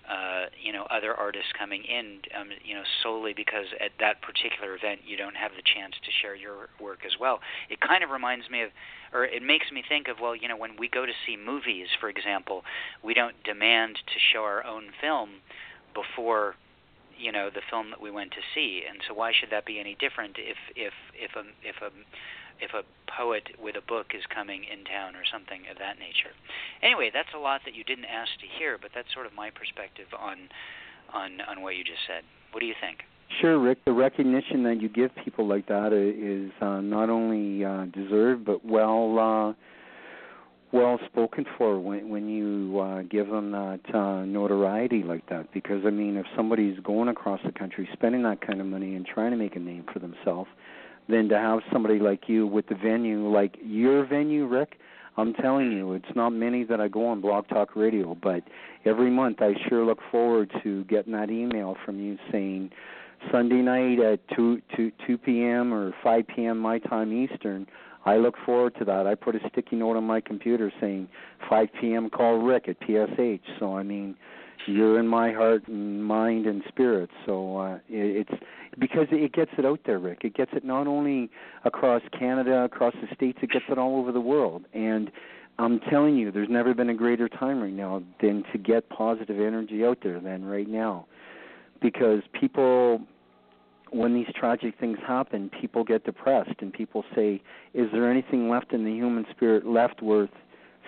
[0.09, 4.75] uh, you know other artists coming in, um, you know solely because at that particular
[4.75, 7.41] event you don't have the chance to share your work as well.
[7.69, 8.71] It kind of reminds me of,
[9.13, 11.89] or it makes me think of well, you know, when we go to see movies,
[12.01, 12.63] for example,
[13.03, 15.43] we don't demand to show our own film
[15.95, 16.55] before
[17.19, 19.79] you know the film that we went to see and so why should that be
[19.79, 21.91] any different if if if a if a
[22.63, 26.33] if a poet with a book is coming in town or something of that nature.
[26.83, 29.51] Anyway, that's a lot that you didn't ask to hear, but that's sort of my
[29.51, 30.49] perspective on
[31.13, 32.23] on on what you just said.
[32.53, 33.03] What do you think?
[33.41, 33.85] Sure, Rick.
[33.85, 38.65] The recognition that you give people like that is uh, not only uh, deserved, but
[38.65, 39.53] well uh,
[40.73, 45.53] well spoken for when when you uh, give them that uh, notoriety like that.
[45.53, 49.07] Because I mean, if somebody's going across the country, spending that kind of money and
[49.07, 50.51] trying to make a name for themselves,
[51.09, 54.79] than to have somebody like you with the venue, like your venue, Rick.
[55.17, 58.45] I'm telling you, it's not many that I go on Blog Talk Radio, but
[58.85, 62.71] every month I sure look forward to getting that email from you saying
[63.31, 65.75] Sunday night at 2, 2, 2 p.m.
[65.75, 66.59] or 5 p.m.
[66.59, 67.67] my time Eastern.
[68.07, 69.07] I look forward to that.
[69.07, 71.09] I put a sticky note on my computer saying
[71.51, 72.09] 5 p.m.
[72.09, 73.41] call Rick at PSH.
[73.59, 74.17] So I mean,
[74.67, 77.11] you're in my heart and mind and spirit.
[77.27, 78.43] So uh, it, it's
[78.79, 80.21] because it gets it out there, Rick.
[80.25, 81.31] It gets it not only
[81.65, 84.65] across Canada, across the states, it gets it all over the world.
[84.73, 85.11] And
[85.59, 89.39] I'm telling you, there's never been a greater time right now than to get positive
[89.39, 91.07] energy out there than right now,
[91.81, 93.03] because people.
[93.93, 97.43] When these tragic things happen, people get depressed and people say,
[97.75, 100.31] "Is there anything left in the human spirit left worth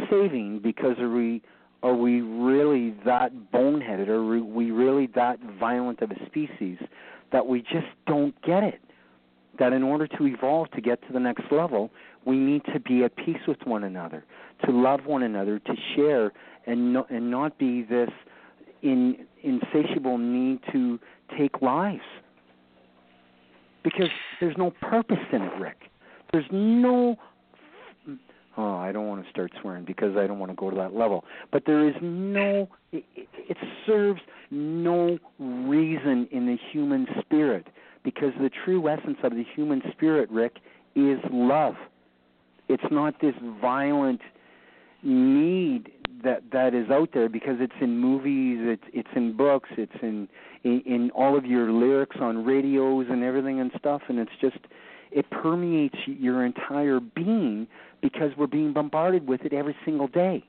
[0.08, 1.42] saving?" Because are we
[1.83, 4.09] are we really that boneheaded?
[4.09, 6.79] Are we really that violent of a species
[7.33, 8.81] that we just don't get it?
[9.59, 11.90] That in order to evolve to get to the next level,
[12.25, 14.25] we need to be at peace with one another,
[14.64, 16.33] to love one another, to share,
[16.66, 18.11] and no, and not be this
[18.83, 20.99] in, insatiable need to
[21.37, 22.03] take lives.
[23.83, 24.09] Because
[24.40, 25.90] there's no purpose in it, Rick.
[26.33, 27.16] There's no
[28.56, 30.94] oh, I don't want to start swearing because I don't want to go to that
[30.94, 31.24] level.
[31.50, 37.66] But there is no, it, it serves no reason in the human spirit
[38.04, 40.56] because the true essence of the human spirit, Rick,
[40.94, 41.74] is love.
[42.68, 44.20] It's not this violent
[45.02, 45.90] need
[46.22, 50.28] that that is out there because it's in movies, it's it's in books, it's in
[50.64, 54.58] in, in all of your lyrics on radios and everything and stuff, and it's just
[55.10, 57.66] it permeates your entire being
[58.02, 60.44] because we're being bombarded with it every single day.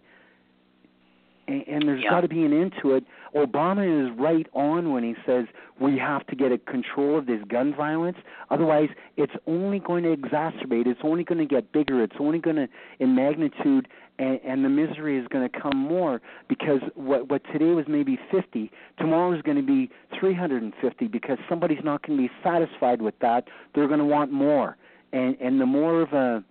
[1.48, 2.10] And, and there's yeah.
[2.10, 3.04] got to be an end to it.
[3.36, 5.46] Obama is right on when he says
[5.80, 8.18] we have to get a control of this gun violence.
[8.50, 10.88] Otherwise, it's only going to exacerbate.
[10.88, 12.04] It's only going to get bigger.
[12.04, 12.68] It's only going to,
[13.00, 13.88] in magnitude,
[14.20, 18.18] and, and the misery is going to come more because what what today was maybe
[18.32, 19.90] 50, tomorrow is going to be
[20.20, 23.48] 350 because somebody's not going to be satisfied with that.
[23.74, 24.78] They're going to want more,
[25.12, 26.44] and and the more of a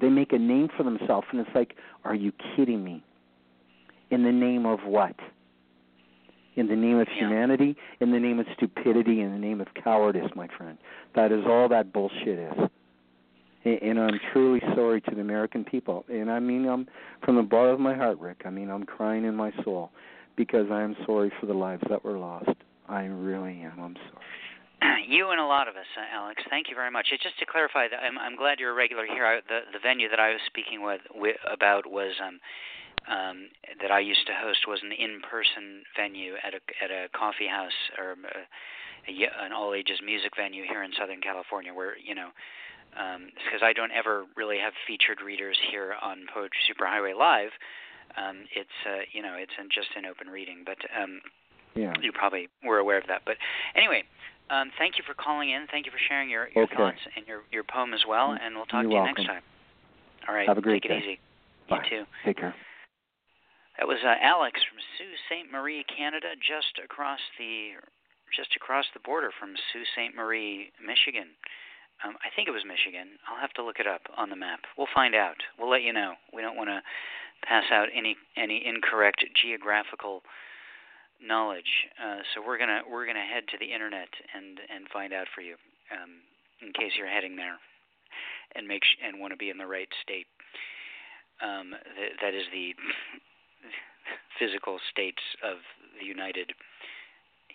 [0.00, 3.02] they make a name for themselves, and it's like, are you kidding me?
[4.10, 5.14] In the name of what?
[6.56, 7.20] In the name of Yeah.
[7.28, 10.76] humanity, in the name of stupidity, in the name of cowardice, my friend.
[11.14, 12.68] That is all that bullshit is.
[13.64, 16.04] And- And I'm truly sorry to the American people.
[16.08, 16.88] And I mean, I'm
[17.22, 18.42] from the bottom of my heart, Rick.
[18.44, 19.92] I mean, I'm crying in my soul
[20.36, 22.50] because I am sorry for the lives that were lost.
[22.88, 23.78] I really am.
[23.80, 24.26] I'm sorry.
[25.08, 26.42] you and a lot of us, uh, Alex.
[26.50, 27.08] Thank you very much.
[27.12, 29.24] Uh, Just to clarify, that I'm, I'm glad you're a regular here.
[29.26, 32.40] I, the the venue that I was speaking with, with about was um,
[33.08, 33.48] um,
[33.80, 37.76] that I used to host was an in-person venue at a at a coffee house
[37.98, 42.14] or um, a, a, y- an all-ages music venue here in Southern California, where you
[42.14, 42.28] know.
[42.92, 47.48] Because I don't ever really have featured readers here on Poetry Superhighway Live,
[48.20, 50.60] um, it's uh, you know it's in, just an open reading.
[50.66, 51.22] But um,
[51.74, 51.94] Yeah.
[52.02, 53.22] you probably were aware of that.
[53.24, 53.36] But
[53.74, 54.04] anyway,
[54.50, 55.66] um, thank you for calling in.
[55.70, 56.76] Thank you for sharing your, your Okay.
[56.76, 58.36] thoughts and your, your poem as well.
[58.40, 59.14] And we'll talk You're to you welcome.
[59.16, 59.42] next time.
[60.28, 60.48] All right.
[60.48, 61.00] Have a great Take it day.
[61.04, 61.20] easy.
[61.68, 61.82] Bye.
[61.90, 62.04] You too.
[62.24, 62.54] Take care.
[63.78, 65.50] That was uh, Alex from Sault Ste.
[65.50, 67.80] Marie, Canada, just across the
[68.36, 70.14] just across the border from Sault Ste.
[70.14, 71.32] Marie, Michigan.
[72.04, 73.16] Um, I think it was Michigan.
[73.28, 74.60] I'll have to look it up on the map.
[74.76, 75.36] We'll find out.
[75.58, 76.14] We'll let you know.
[76.34, 76.82] We don't want to
[77.46, 80.22] pass out any any incorrect geographical
[81.26, 81.88] knowledge.
[82.02, 85.40] Uh, so we're gonna we're gonna head to the internet and and find out for
[85.40, 85.54] you,
[85.92, 86.20] um,
[86.60, 87.56] in case you're heading there,
[88.54, 90.26] and make sh- and want to be in the right state.
[91.42, 92.74] um, th- that is the
[94.38, 95.58] physical states of
[95.98, 96.52] the United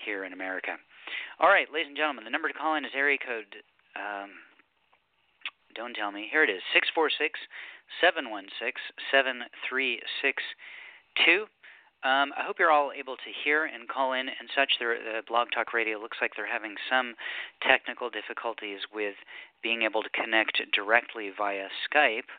[0.06, 0.76] here in America.
[1.40, 3.64] All right, ladies and gentlemen, the number to call in is area code.
[3.96, 4.32] Um,
[5.76, 6.28] don't tell me.
[6.32, 7.40] Here it is: six four six
[8.02, 10.42] seven one six seven three six
[11.26, 11.46] two.
[12.04, 14.74] Um, I hope you're all able to hear and call in and such.
[14.80, 17.16] The Blog Talk Radio looks like they're having some
[17.66, 19.16] technical difficulties with
[19.64, 22.30] being able to connect directly via Skype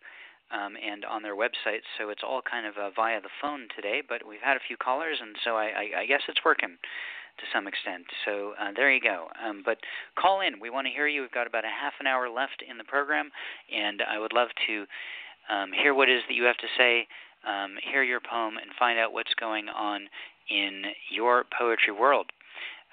[0.55, 1.83] um, and on their website.
[1.99, 4.01] So it's all kind of uh, via the phone today.
[4.07, 6.79] But we've had a few callers, and so I, I, I guess it's working
[7.39, 8.07] to some extent.
[8.25, 9.27] So uh, there you go.
[9.43, 9.79] Um, but
[10.15, 10.61] call in.
[10.61, 11.23] We want to hear you.
[11.23, 13.31] We've got about a half an hour left in the program,
[13.75, 14.87] and I would love to
[15.51, 17.07] um, hear what it is that you have to say
[17.49, 20.09] um, hear your poem and find out what's going on
[20.51, 22.27] in your poetry world.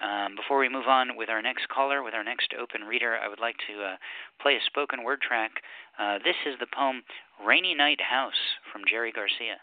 [0.03, 3.29] Um, before we move on with our next caller, with our next open reader, I
[3.29, 3.95] would like to uh,
[4.41, 5.51] play a spoken word track.
[5.97, 7.03] Uh, this is the poem
[7.45, 9.57] Rainy Night House from Jerry Garcia.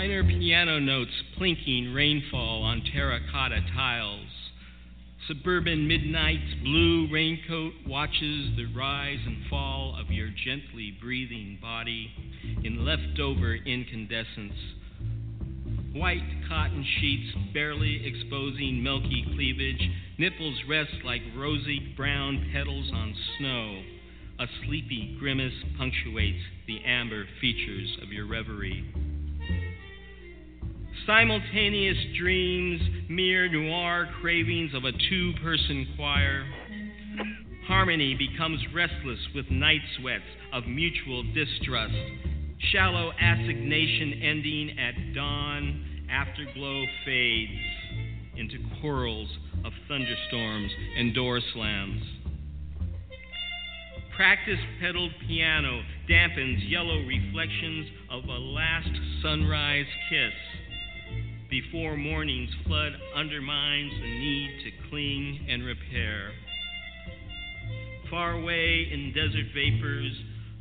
[0.00, 4.30] Minor piano notes plinking rainfall on terracotta tiles.
[5.28, 12.10] Suburban midnight's blue raincoat watches the rise and fall of your gently breathing body
[12.64, 14.54] in leftover incandescence.
[15.92, 19.86] White cotton sheets barely exposing milky cleavage,
[20.16, 23.82] nipples rest like rosy brown petals on snow.
[24.38, 29.09] A sleepy grimace punctuates the amber features of your reverie
[31.06, 36.44] simultaneous dreams, mere noir cravings of a two person choir.
[37.66, 41.94] Harmony becomes restless with night sweats of mutual distrust.
[42.72, 47.52] Shallow assignation ending at dawn, afterglow fades
[48.36, 49.28] into quarrels
[49.64, 52.02] of thunderstorms and door slams.
[54.16, 58.90] Practice pedaled piano dampens yellow reflections of a last
[59.22, 60.59] sunrise kiss
[61.50, 66.30] before morning's flood undermines the need to cling and repair.
[68.08, 70.12] Far away in desert vapors,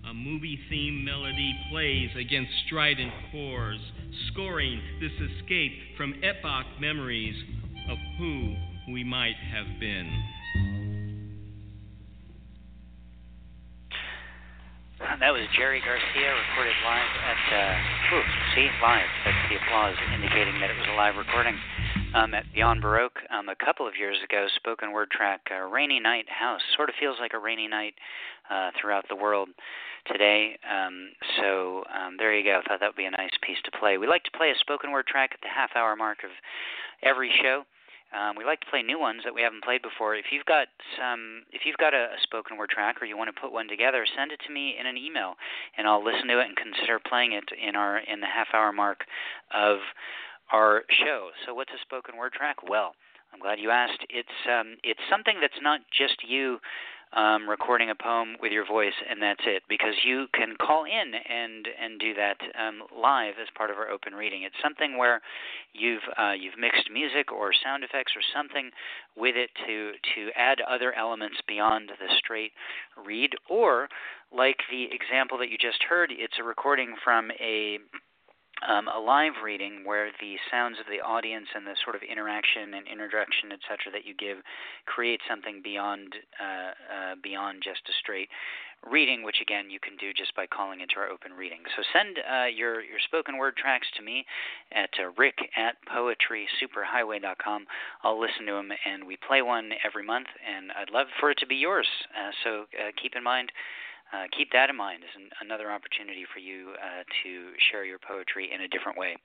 [0.10, 3.82] a movie theme melody plays against strident chords,
[4.32, 7.36] scoring this escape from epoch memories
[7.90, 8.56] of who
[8.92, 10.12] we might have been.
[15.00, 19.08] That was Jerry Garcia recorded live at, uh, ooh, see, live.
[19.24, 21.56] That's the applause indicating that it was a live recording
[22.14, 24.48] um, at Beyond Baroque um, a couple of years ago.
[24.58, 26.60] Spoken word track, uh, Rainy Night House.
[26.76, 27.96] Sort of feels like a rainy night
[28.52, 29.48] uh, throughout the world
[30.06, 30.60] today.
[30.68, 32.60] Um, so um, there you go.
[32.60, 33.98] I thought that would be a nice piece to play.
[33.98, 36.32] We like to play a spoken word track at the half hour mark of
[37.04, 37.64] every show.
[38.10, 40.16] Um, we like to play new ones that we haven't played before.
[40.16, 40.68] If you've got
[40.98, 43.68] some, if you've got a, a spoken word track or you want to put one
[43.68, 45.36] together, send it to me in an email,
[45.78, 48.72] and I'll listen to it and consider playing it in our in the half hour
[48.72, 49.06] mark
[49.54, 49.78] of
[50.52, 51.30] our show.
[51.46, 52.58] So, what's a spoken word track?
[52.68, 52.96] Well,
[53.34, 54.06] I'm glad you asked.
[54.10, 56.58] It's um, it's something that's not just you
[57.14, 59.64] um, recording a poem with your voice, and that's it.
[59.68, 63.90] Because you can call in and and do that um, live as part of our
[63.90, 64.44] open reading.
[64.44, 65.22] It's something where
[65.74, 68.70] you've uh, you've mixed music or sound effects or something
[69.18, 72.52] with it to to add other elements beyond the straight
[73.06, 73.90] read, or
[74.32, 77.80] like the example that you just heard, it's a recording from a
[78.68, 82.74] um, a live reading where the sounds of the audience and the sort of interaction
[82.74, 84.38] and introduction, etc., that you give
[84.86, 88.30] create something beyond uh, uh, beyond just a straight
[88.90, 91.60] reading, which again you can do just by calling into our open reading.
[91.76, 94.26] So send uh, your your spoken word tracks to me
[94.72, 97.66] at uh, rick at poetrysuperhighway.com.
[98.04, 101.38] I'll listen to them, and we play one every month, and I'd love for it
[101.40, 101.88] to be yours.
[102.12, 103.52] Uh, so uh, keep in mind
[104.14, 108.00] uh, keep that in mind as an, another opportunity for you uh, to share your
[108.00, 109.16] poetry in a different way.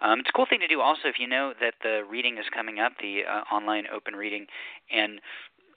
[0.00, 2.44] Um, it's a cool thing to do also if you know that the reading is
[2.54, 4.46] coming up, the uh, online open reading,
[4.90, 5.20] and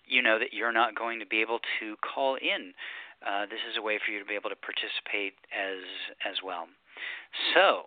[0.08, 2.74] you know that you're not going to be able to call in.
[3.26, 5.84] Uh, this is a way for you to be able to participate as
[6.26, 6.68] as well.
[7.54, 7.86] So,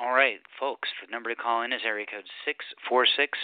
[0.00, 3.38] all right, folks, the number to call in is area code 646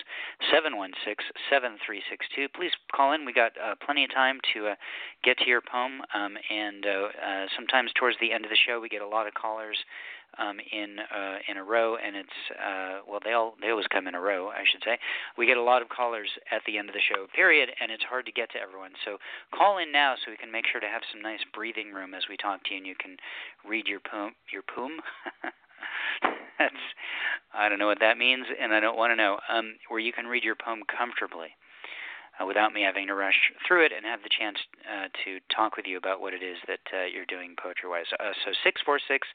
[0.48, 1.20] 716
[1.50, 2.48] 7362.
[2.56, 3.28] Please call in.
[3.28, 4.74] We got uh, plenty of time to uh,
[5.22, 8.80] get to your poem, um, and uh, uh, sometimes towards the end of the show,
[8.80, 9.76] we get a lot of callers
[10.40, 14.08] um, in uh, in a row, and it's uh, well they all they always come
[14.08, 14.96] in a row, I should say.
[15.36, 18.04] We get a lot of callers at the end of the show, period, and it's
[18.04, 18.92] hard to get to everyone.
[19.04, 19.18] So
[19.52, 22.24] call in now so we can make sure to have some nice breathing room as
[22.28, 23.16] we talk to you, and you can
[23.68, 24.32] read your poem.
[24.52, 25.00] Your poem.
[26.58, 26.74] That's
[27.54, 29.38] I don't know what that means, and I don't want to know.
[29.48, 31.48] Um, where you can read your poem comfortably
[32.40, 35.76] uh, without me having to rush through it and have the chance uh, to talk
[35.76, 38.06] with you about what it is that uh, you're doing poetry wise.
[38.20, 39.26] Uh, so 646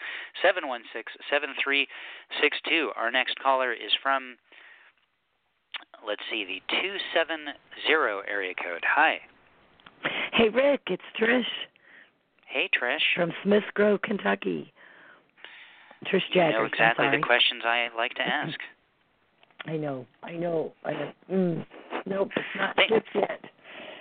[0.41, 2.91] 716 7362.
[2.95, 4.37] Our next caller is from,
[6.05, 7.51] let's see, the 270
[8.27, 8.83] area code.
[8.87, 9.19] Hi.
[10.33, 11.43] Hey, Rick, it's Trish.
[12.47, 13.03] Hey, Trish.
[13.15, 14.73] From Smiths Grove, Kentucky.
[16.03, 16.21] Trish.
[16.33, 18.57] You know exactly the questions I like to ask.
[19.65, 20.73] I know, I know.
[20.83, 21.11] I know.
[21.31, 21.65] Mm.
[22.05, 23.39] Nope, it's not think, yet.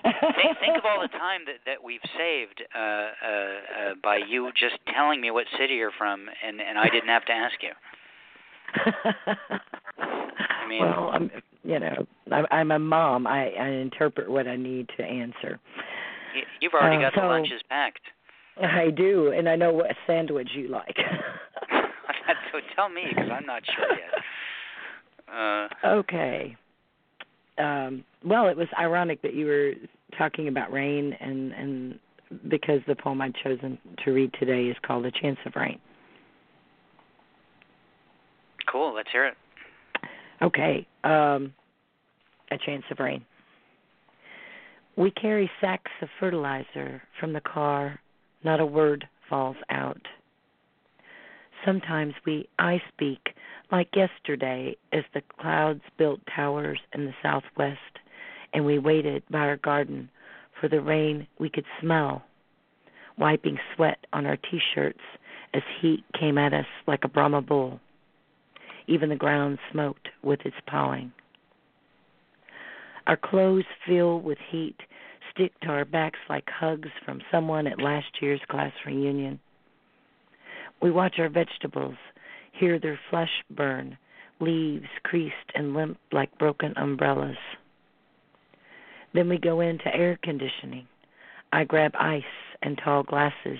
[0.02, 4.50] think, think of all the time that that we've saved uh, uh, uh, by you
[4.58, 7.70] just telling me what city you're from, and and I didn't have to ask you.
[9.98, 11.30] I mean, well, I'm,
[11.62, 13.26] you know, I'm, I'm a mom.
[13.26, 15.60] I, I interpret what I need to answer.
[16.60, 18.00] You've already uh, got so, the lunches packed.
[18.60, 20.96] I do, and I know what sandwich you like.
[22.52, 25.34] so tell me, because I'm not sure yet.
[25.34, 26.56] Uh, okay
[27.58, 29.72] um well it was ironic that you were
[30.16, 31.98] talking about rain and and
[32.48, 35.78] because the poem I'd chosen to read today is called A Chance of Rain.
[38.70, 39.34] Cool, let's hear it.
[40.40, 40.86] Okay.
[41.04, 41.52] Um
[42.50, 43.24] A Chance of Rain.
[44.96, 47.98] We carry sacks of fertilizer from the car,
[48.44, 50.00] not a word falls out.
[51.64, 53.34] Sometimes we I speak
[53.70, 57.78] like yesterday as the clouds built towers in the southwest
[58.52, 60.10] and we waited by our garden
[60.60, 62.22] for the rain we could smell,
[63.18, 65.00] wiping sweat on our t shirts
[65.54, 67.80] as heat came at us like a Brahma bull.
[68.86, 71.12] Even the ground smoked with its pawing.
[73.06, 74.76] Our clothes fill with heat,
[75.32, 79.40] stick to our backs like hugs from someone at last year's class reunion.
[80.82, 81.94] We watch our vegetables
[82.52, 83.96] hear their flesh burn,
[84.40, 87.36] leaves creased and limp like broken umbrellas.
[89.14, 90.86] Then we go into air conditioning.
[91.52, 92.22] I grab ice
[92.62, 93.58] and tall glasses.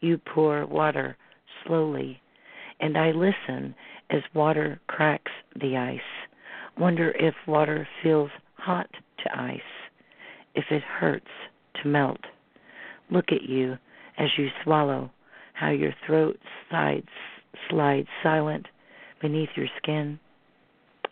[0.00, 1.16] You pour water
[1.64, 2.20] slowly,
[2.80, 3.74] and I listen
[4.10, 6.00] as water cracks the ice.
[6.76, 8.90] Wonder if water feels hot
[9.22, 9.60] to ice,
[10.54, 11.30] if it hurts
[11.82, 12.20] to melt.
[13.10, 13.78] Look at you
[14.18, 15.10] as you swallow,
[15.54, 16.38] how your throat
[16.70, 17.08] sides
[17.70, 18.66] slides silent
[19.22, 20.18] beneath your skin.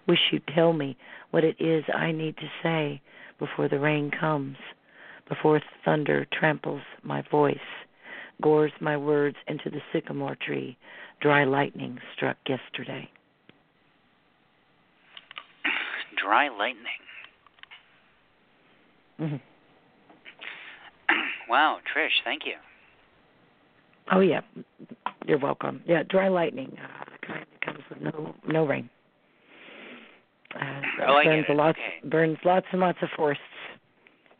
[0.07, 0.97] Wish you'd tell me
[1.30, 3.01] what it is I need to say
[3.38, 4.57] before the rain comes,
[5.28, 7.57] before thunder tramples my voice,
[8.43, 10.76] gores my words into the sycamore tree
[11.20, 13.09] dry lightning struck yesterday.
[16.20, 16.84] Dry lightning.
[19.20, 19.36] Mm-hmm.
[21.49, 22.55] wow, Trish, thank you.
[24.11, 24.41] Oh yeah,
[25.27, 25.83] you're welcome.
[25.87, 28.91] Yeah, dry lightning uh, kind of comes with no no rain.
[30.55, 31.57] Uh, oh, I burns it.
[31.57, 32.09] lots okay.
[32.09, 33.43] burns lots and lots of forests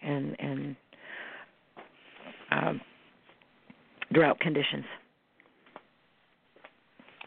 [0.03, 0.77] and and
[2.51, 2.81] um,
[4.13, 4.85] drought conditions.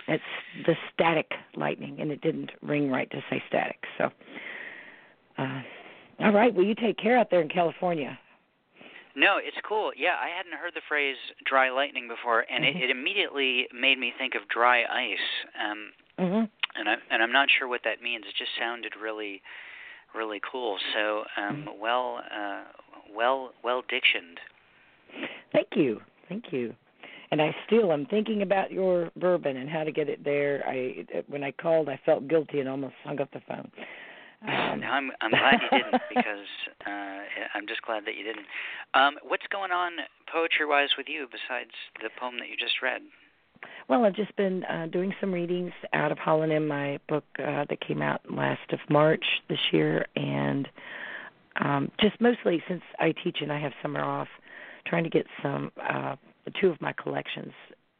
[0.07, 0.23] It's
[0.67, 3.77] the static lightning, and it didn't ring right to say static.
[3.97, 4.09] So,
[5.39, 5.61] uh,
[6.19, 6.53] all right.
[6.53, 8.17] Well, you take care out there in California.
[9.15, 9.91] No, it's cool.
[9.95, 12.77] Yeah, I hadn't heard the phrase "dry lightning" before, and mm-hmm.
[12.77, 15.27] it, it immediately made me think of dry ice.
[15.55, 16.43] Um, mm-hmm.
[16.77, 18.25] And I and I'm not sure what that means.
[18.27, 19.41] It just sounded really,
[20.13, 20.77] really cool.
[20.93, 21.81] So, um, mm-hmm.
[21.81, 22.63] well, uh,
[23.15, 24.39] well, well dictioned.
[25.53, 26.75] Thank you, thank you.
[27.31, 30.63] And I still am thinking about your bourbon and how to get it there.
[30.67, 33.71] I when I called, I felt guilty and almost hung up the phone.
[34.41, 36.47] Um, I'm I'm glad you didn't because
[36.85, 37.21] uh,
[37.53, 38.45] I'm just glad that you didn't.
[38.93, 39.93] Um, what's going on
[40.31, 41.71] poetry wise with you besides
[42.01, 43.01] the poem that you just read?
[43.87, 47.79] Well, I've just been uh, doing some readings out of Holonym, my book uh, that
[47.85, 50.67] came out last of March this year, and
[51.61, 54.27] um, just mostly since I teach and I have summer off,
[54.87, 56.15] trying to get some uh,
[56.59, 57.53] two of my collections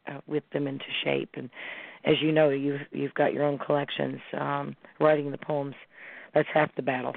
[0.08, 1.30] uh, with them into shape.
[1.34, 1.50] And
[2.04, 4.20] as you know, you've you've got your own collections.
[4.38, 5.74] Um, writing the poems
[6.36, 7.14] that's half the battle.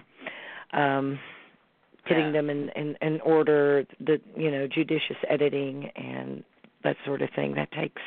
[0.72, 1.20] Um,
[2.08, 2.32] putting yeah.
[2.32, 6.44] them in, in in order, the you know judicious editing and
[6.84, 8.02] that sort of thing that takes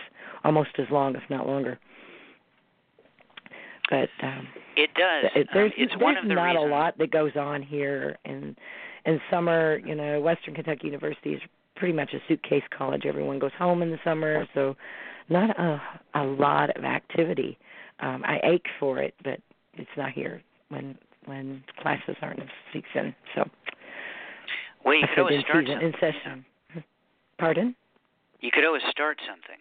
[0.45, 1.79] almost as long, if not longer.
[3.91, 5.31] But um, it does.
[5.37, 6.65] It, there's um, it's there's one of the not reasons.
[6.65, 8.57] a lot that goes on here in
[9.05, 9.79] in summer.
[9.85, 11.43] You know, Western Kentucky University is
[11.77, 13.03] pretty much a suitcase college.
[13.05, 14.77] Everyone goes home in the summer, so
[15.29, 15.81] not a
[16.15, 17.59] a lot of activity.
[18.01, 19.41] Um, I ache for it, but
[19.75, 20.43] it's not here
[20.73, 23.15] when when classes aren't in season.
[23.35, 23.49] So
[24.85, 25.87] well, you could always in start season, something.
[25.87, 26.45] in session.
[27.39, 27.75] Pardon?
[28.41, 29.61] You could always start something.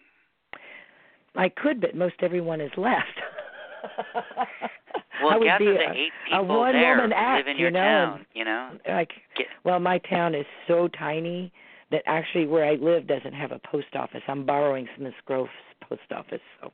[1.36, 3.06] I could, but most everyone is left.
[5.22, 7.54] Well, I would gather be the a, eight a people one there woman act, live
[7.54, 8.26] in your you know, town.
[8.34, 11.52] You know, like Get- well, my town is so tiny
[11.92, 14.22] that actually where I live doesn't have a post office.
[14.26, 15.50] I'm borrowing Smiths Grove's
[15.80, 16.72] post office, so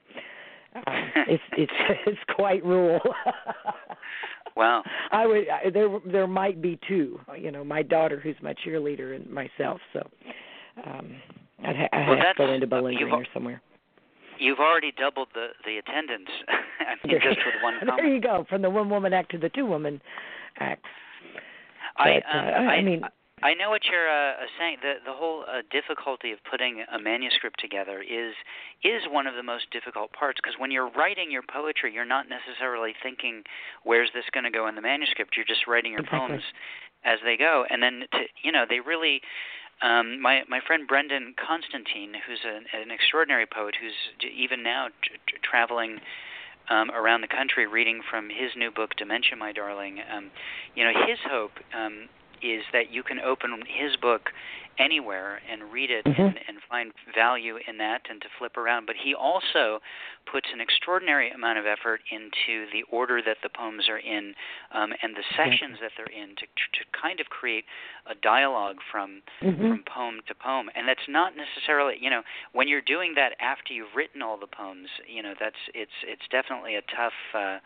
[1.28, 1.72] it's it's
[2.06, 3.00] it's quite rural.
[4.56, 4.82] Wow.
[5.12, 7.20] I would I, there there might be two.
[7.38, 9.80] You know, my daughter who's my cheerleader and myself.
[9.92, 10.00] So
[10.84, 11.14] um
[11.64, 13.62] I'd, ha- I'd Well, have to go into Bowling Green or somewhere.
[14.40, 16.28] you've already doubled the the attendance.
[16.48, 19.48] I mean, just with one there you go, from the one woman act to the
[19.50, 20.00] two woman
[20.58, 20.84] act.
[21.96, 23.08] I, um, uh, I I mean- I
[23.54, 24.78] know what you're uh, saying.
[24.82, 28.34] The the whole uh, difficulty of putting a manuscript together is
[28.82, 32.26] is one of the most difficult parts because when you're writing your poetry, you're not
[32.28, 33.42] necessarily thinking
[33.84, 35.36] where's this going to go in the manuscript.
[35.36, 36.28] You're just writing your Exactly.
[36.28, 36.42] poems
[37.04, 39.20] as they go, and then to, you know they really.
[39.80, 43.94] Um, my my friend Brendan Constantine, who's an, an extraordinary poet, who's
[44.26, 46.00] even now t- t- traveling
[46.68, 50.00] um, around the country reading from his new book, Dementia, My Darling.
[50.12, 50.30] Um,
[50.74, 52.08] you know, his hope um,
[52.42, 54.30] is that you can open his book
[54.78, 56.18] anywhere and read it Mhm.
[56.18, 58.86] and, and find value in that and to flip around.
[58.86, 59.82] But he also
[60.24, 64.36] puts an extraordinary amount of effort into the order that the poems are in
[64.70, 67.64] um, and the sections that they're in to, to kind of create
[68.06, 69.68] a dialogue from Mhm.
[69.68, 72.22] from poem to poem and that's not necessarily you know
[72.52, 76.26] when you're doing that after you've written all the poems you know that's it's it's
[76.28, 77.58] definitely a tough uh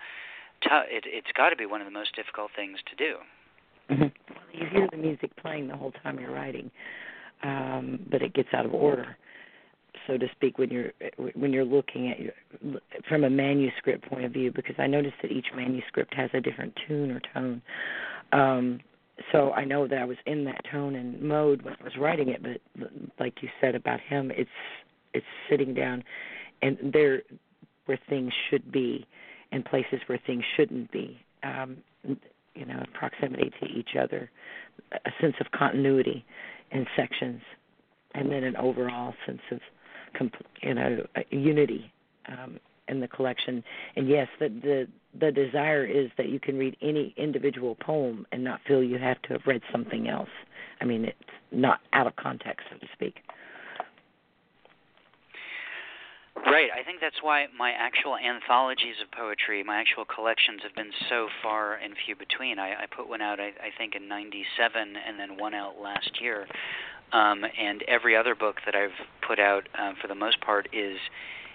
[0.63, 3.19] tough it it's got to be one of the most difficult things to do
[3.91, 4.13] Mhm.
[4.53, 6.71] You hear the music playing the whole time you're writing,
[7.43, 9.17] um, but it gets out of order,
[10.07, 10.93] so to speak, when you're
[11.35, 12.33] when you're looking at your
[13.09, 14.53] from a manuscript point of view.
[14.53, 17.63] Because I noticed that each manuscript has a different tune or tone.
[18.33, 18.81] Um,
[19.31, 22.29] so I know that I was in that tone and mode when I was writing
[22.29, 24.51] it, but like you said about him, it's
[25.15, 26.03] it's sitting down,
[26.63, 27.23] and there
[27.87, 29.07] where things should be,
[29.51, 31.21] and places where things shouldn't be.
[31.43, 31.79] Um,
[32.55, 34.31] you know, proximity to each other,
[34.93, 36.25] a sense of continuity
[36.71, 37.43] in sections,
[38.15, 39.61] and then an overall sense of,
[40.63, 41.93] you know, unity
[42.29, 43.65] um, in the collection.
[43.97, 44.89] And yes, the, the
[45.19, 49.21] the desire is that you can read any individual poem and not feel you have
[49.23, 50.31] to have read something else.
[50.81, 51.19] I mean, it's
[51.51, 53.17] not out of context, so to speak.
[56.45, 56.71] Right.
[56.75, 61.29] I think that's why my actual anthologies of poetry, my actual collections, have been so
[61.43, 62.59] far and few between.
[62.59, 66.21] I, I put one out, I, I think, in '97, and then one out last
[66.21, 66.47] year.
[67.13, 70.99] Um, and every other book that I've put out, uh, for the most part, is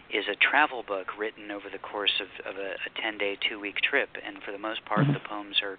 [0.09, 4.07] is a travel book written over the course of, of a, a 10-day, two-week trip.
[4.25, 5.77] And for the most part, the poems are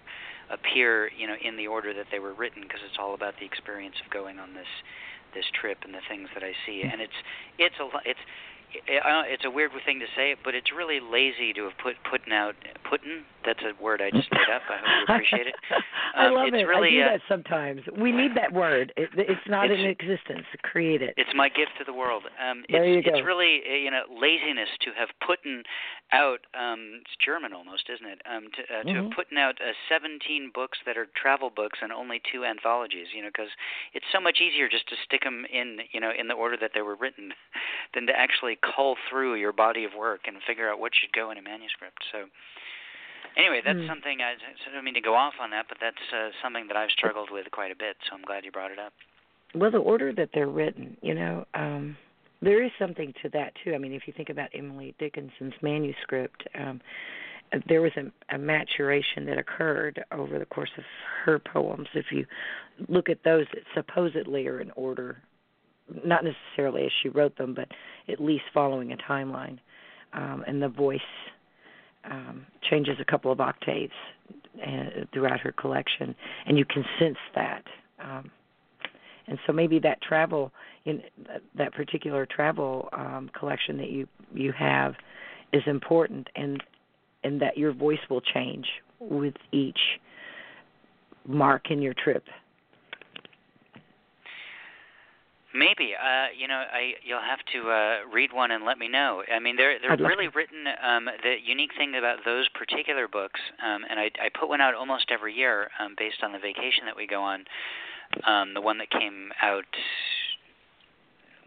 [0.53, 3.45] appear, you know, in the order that they were written, because it's all about the
[3.45, 4.69] experience of going on this
[5.33, 6.83] this trip and the things that I see.
[6.83, 7.19] And it's
[7.57, 8.21] it's a it's
[8.87, 12.55] it's a weird thing to say, but it's really lazy to have put putting out
[12.89, 13.23] putting.
[13.45, 14.61] That's a word I just made up.
[14.69, 15.55] I hope you appreciate it.
[16.15, 16.67] I Um, love it's it.
[16.67, 17.81] really, I do uh, that sometimes.
[17.97, 18.91] We need that word.
[18.97, 20.45] It, it's not It's- in existence.
[20.63, 21.13] Create it.
[21.17, 22.23] It's my gift to the world.
[22.35, 23.17] Um, There it's, you go.
[23.17, 25.63] It's really uh, you know laziness to have putting
[26.11, 26.39] out.
[26.53, 28.21] Um, it's German almost, isn't it?
[28.29, 31.91] Um, to, uh, to have putting out uh, 17 books that are travel books and
[31.93, 33.07] only two anthologies.
[33.15, 33.51] You know, because
[33.93, 36.71] it's so much easier just to stick them in you know in the order that
[36.75, 37.31] they were written,
[37.95, 41.31] than to actually cull through your body of work and figure out what should go
[41.31, 42.03] in a manuscript.
[42.11, 42.25] So.
[43.37, 43.87] Anyway, that's Hmm.
[43.87, 46.75] something I, I don't mean to go off on that, but that's uh, something that
[46.75, 47.95] I've struggled with quite a bit.
[48.09, 48.91] So I'm glad you brought it up.
[49.53, 51.95] Well, the order that they're written, you know, um,
[52.41, 53.73] there is something to that too.
[53.73, 56.81] I mean, if you think about Emily Dickinson's manuscript, um,
[57.67, 60.83] there was a, a maturation that occurred over the course of
[61.25, 61.87] her poems.
[61.93, 62.25] If you
[62.87, 65.17] look at those that supposedly are in order,
[66.05, 67.67] not necessarily as she wrote them, but
[68.11, 69.59] at least following a timeline,
[70.13, 70.99] um, and the voice
[72.09, 73.93] um, changes a couple of octaves
[74.65, 76.15] uh, throughout her collection,
[76.45, 77.63] and you can sense that.
[78.03, 78.31] Um,
[79.27, 80.51] and so maybe that travel
[80.85, 81.01] in
[81.55, 84.95] that particular travel um, collection that you you have
[85.53, 86.63] is important, and
[87.23, 88.65] and that your voice will change
[88.99, 89.79] with each
[91.27, 92.23] mark in your trip.
[95.59, 95.91] Maybe.
[95.91, 99.23] Uh, you know, I you'll have to uh, read one and let me know.
[99.27, 100.63] I mean, they're they're I'd really written.
[100.81, 104.73] Um, the unique thing about those particular books, um, and I I put one out
[104.73, 107.43] almost every year um, based on the vacation that we go on.
[108.25, 109.67] Um, the one that came out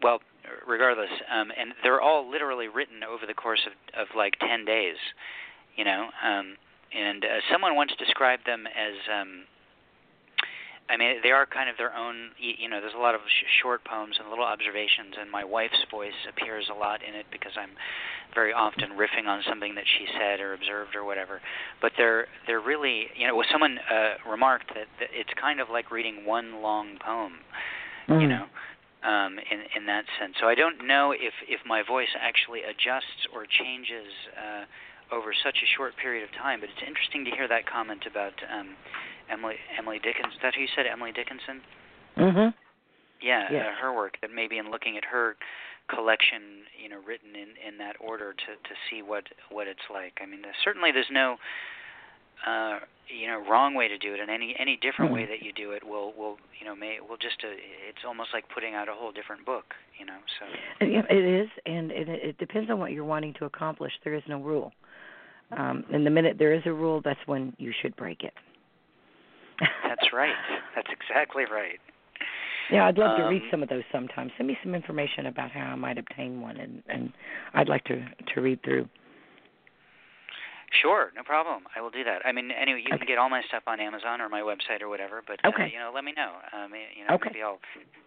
[0.03, 0.19] well,
[0.67, 4.97] regardless, um, and they're all literally written over the course of of like ten days,
[5.75, 6.09] you know.
[6.23, 6.57] Um,
[6.93, 9.45] and uh, someone once described them as um,
[10.89, 12.31] I mean, they are kind of their own.
[12.37, 15.79] You know, there's a lot of sh- short poems and little observations, and my wife's
[15.89, 17.71] voice appears a lot in it because I'm
[18.35, 21.39] very often riffing on something that she said or observed or whatever.
[21.81, 25.89] But they're they're really, you know, someone uh, remarked that, that it's kind of like
[25.89, 27.39] reading one long poem.
[28.09, 28.21] Mm.
[28.21, 28.45] You know,
[29.07, 30.35] um, in in that sense.
[30.41, 34.11] So I don't know if if my voice actually adjusts or changes.
[34.35, 34.65] Uh,
[35.11, 38.33] over such a short period of time, but it's interesting to hear that comment about
[38.49, 38.73] um,
[39.33, 40.39] Emily Emily Dickinson.
[40.41, 41.61] That who you said, Emily Dickinson?
[42.17, 42.53] Mhm.
[43.21, 43.65] Yeah, Yes.
[43.67, 44.17] uh, her work.
[44.21, 45.35] That maybe in looking at her
[45.87, 50.19] collection, you know, written in in that order to to see what what it's like.
[50.21, 51.37] I mean, there's, certainly there's no
[52.45, 55.29] uh you know wrong way to do it and any any different way Mhm.
[55.29, 57.47] that you do it will will you know may will just uh,
[57.89, 60.45] it's almost like putting out a whole different book you know so
[60.85, 63.93] yeah, it is, and it, it depends on what you're wanting to accomplish.
[64.03, 64.73] There is no rule.
[65.51, 68.33] Um, and the minute there is a rule, that's when you should break it.
[69.87, 70.35] That's right
[70.75, 71.79] that's exactly right
[72.71, 74.31] Yeah, I'd love to read Um, some of those sometime.
[74.37, 77.11] Send me some information about how I might obtain one, and and
[77.53, 78.01] I'd like to
[78.33, 78.87] to read through.
[80.81, 81.67] Sure, no problem.
[81.75, 82.25] I will do that.
[82.25, 82.97] I mean, anyway, you Okay.
[82.97, 85.21] can get all my stuff on Amazon or my website or whatever.
[85.21, 85.63] But Okay.
[85.63, 86.33] uh, you know, let me know.
[86.51, 87.29] Um, you know, Okay.
[87.29, 87.59] maybe I'll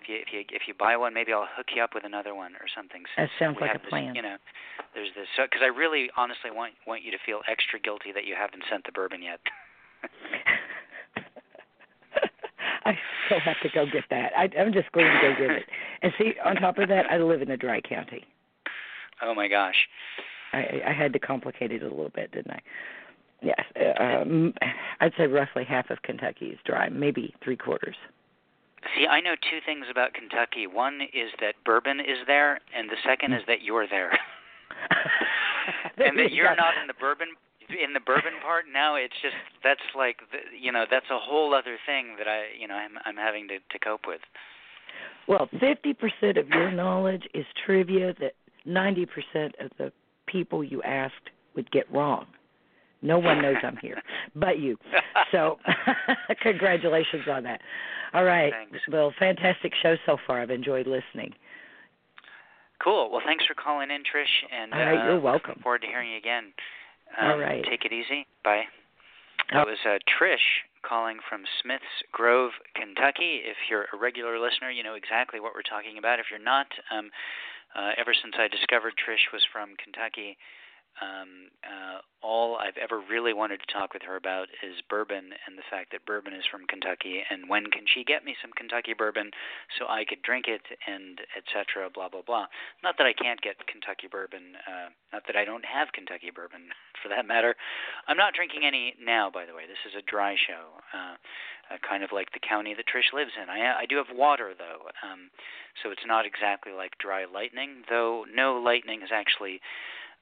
[0.02, 2.34] if you if you if you buy one, maybe I'll hook you up with another
[2.34, 3.04] one or something.
[3.16, 4.16] That sounds like a this, plan.
[4.16, 4.36] You know,
[4.94, 8.34] there's this because I really honestly want want you to feel extra guilty that you
[8.34, 9.40] haven't sent the bourbon yet.
[12.90, 14.32] I still have to go get that.
[14.36, 15.64] I, I'm just going to go get it.
[16.02, 18.24] And see, on top of that, I live in a dry county.
[19.22, 19.88] oh my gosh.
[20.52, 22.60] I, I had to complicate it a little bit, didn't I?
[23.42, 24.54] Yes, uh, um,
[25.00, 27.96] I'd say roughly half of Kentucky is dry, maybe three quarters.
[28.96, 30.66] See, I know two things about Kentucky.
[30.66, 34.16] One is that bourbon is there, and the second is that you're there.
[35.98, 37.28] and that you're not in the bourbon
[37.70, 41.54] in the bourbon part now it's just that's like the, you know that's a whole
[41.54, 44.20] other thing that i you know i'm i'm having to to cope with
[45.28, 48.32] Well, fifty percent of your knowledge is trivia that
[48.64, 49.92] ninety percent of the
[50.26, 52.26] people you asked would get wrong.
[53.02, 54.00] No one knows I'm here
[54.34, 54.76] but you.
[55.32, 55.58] So,
[56.42, 57.60] congratulations on that.
[58.14, 58.52] All right.
[58.52, 58.78] Thanks.
[58.90, 60.40] Well, fantastic show so far.
[60.40, 61.34] I've enjoyed listening.
[62.82, 65.60] cool well thanks for calling in trish and All right, uh, you're looking welcome.
[65.62, 66.52] forward to hearing you again
[67.18, 67.64] um, All right.
[67.68, 68.64] take it easy bye
[69.52, 69.62] Oh.
[69.62, 73.46] That was uh, Trish calling from Smiths Grove, Kentucky.
[73.46, 76.18] If you're a regular listener, you know exactly what we're talking about.
[76.18, 77.10] If you're not, um,
[77.78, 80.36] uh, ever since I discovered Trish was from Kentucky,
[81.02, 85.54] um, uh, all I've ever really wanted to talk with her about is bourbon and
[85.56, 88.94] the fact that bourbon is from Kentucky and when can she get me some Kentucky
[88.96, 89.30] bourbon
[89.78, 91.90] so I could drink it and etc.
[91.92, 92.46] Blah blah blah.
[92.82, 94.56] Not that I can't get Kentucky bourbon.
[94.66, 96.72] Uh, not that I don't have Kentucky bourbon
[97.02, 97.54] for that matter.
[98.08, 99.68] I'm not drinking any now, by the way.
[99.68, 101.14] This is a dry show, uh,
[101.70, 103.48] uh, kind of like the county that Trish lives in.
[103.48, 105.30] I I do have water though, um,
[105.82, 107.84] so it's not exactly like dry lightning.
[107.88, 109.60] Though no lightning has actually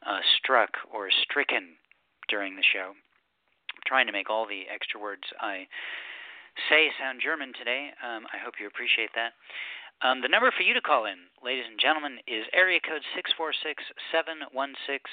[0.06, 1.76] uh, struck or stricken
[2.28, 2.92] during the show.
[2.92, 5.66] I'm trying to make all the extra words I
[6.70, 7.90] say sound German today.
[8.02, 9.32] Um, I hope you appreciate that.
[10.02, 13.30] Um, the number for you to call in, ladies and gentlemen, is area code six
[13.36, 15.08] four six seven one six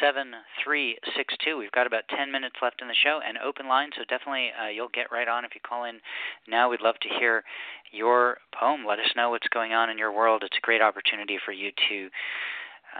[0.00, 1.56] seven three six two.
[1.56, 4.68] We've got about ten minutes left in the show and open line, so definitely uh,
[4.68, 6.00] you'll get right on if you call in
[6.48, 6.70] now.
[6.70, 7.42] We'd love to hear
[7.92, 8.84] your poem.
[8.86, 10.42] Let us know what's going on in your world.
[10.44, 12.08] It's a great opportunity for you to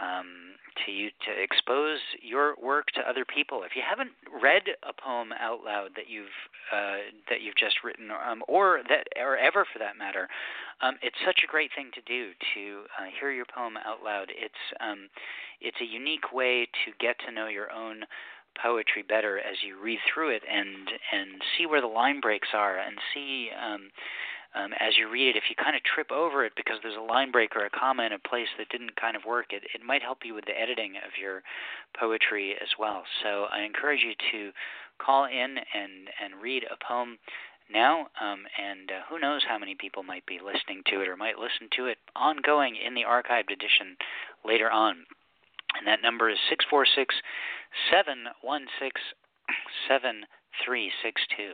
[0.01, 0.54] um,
[0.85, 3.63] to you to expose your work to other people.
[3.63, 4.11] If you haven't
[4.41, 6.35] read a poem out loud that you've
[6.73, 10.27] uh, that you've just written, um, or that or ever for that matter,
[10.81, 14.29] um, it's such a great thing to do to uh, hear your poem out loud.
[14.29, 15.09] It's um,
[15.61, 18.03] it's a unique way to get to know your own
[18.61, 22.79] poetry better as you read through it and and see where the line breaks are
[22.79, 23.89] and see um,
[24.55, 27.11] um, as you read it, if you kind of trip over it because there's a
[27.11, 29.83] line break or a comma in a place that didn't kind of work, it, it
[29.85, 31.43] might help you with the editing of your
[31.99, 33.03] poetry as well.
[33.23, 34.51] So I encourage you to
[34.97, 37.17] call in and, and read a poem
[37.71, 41.17] now, um, and uh, who knows how many people might be listening to it or
[41.17, 43.97] might listen to it ongoing in the archived edition
[44.45, 44.97] later on.
[45.77, 47.15] And that number is 646
[47.91, 49.01] 716
[49.89, 51.53] 7362.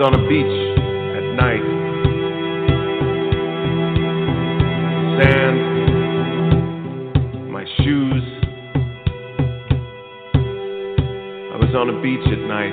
[0.00, 1.60] On a beach at night.
[5.20, 5.60] Sand,
[7.52, 8.24] my shoes.
[11.52, 12.72] I was on a beach at night,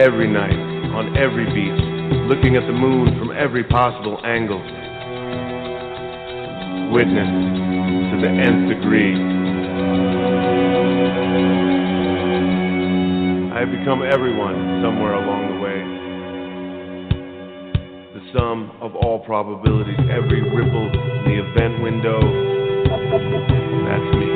[0.00, 0.58] every night,
[0.92, 1.80] on every beach,
[2.26, 4.62] looking at the moon from every possible angle.
[6.90, 7.30] Witness
[8.10, 9.14] to the nth degree.
[13.54, 15.43] I have become everyone somewhere along
[18.34, 22.18] sum of all probabilities, every ripple in the event window,
[23.86, 24.30] that's me.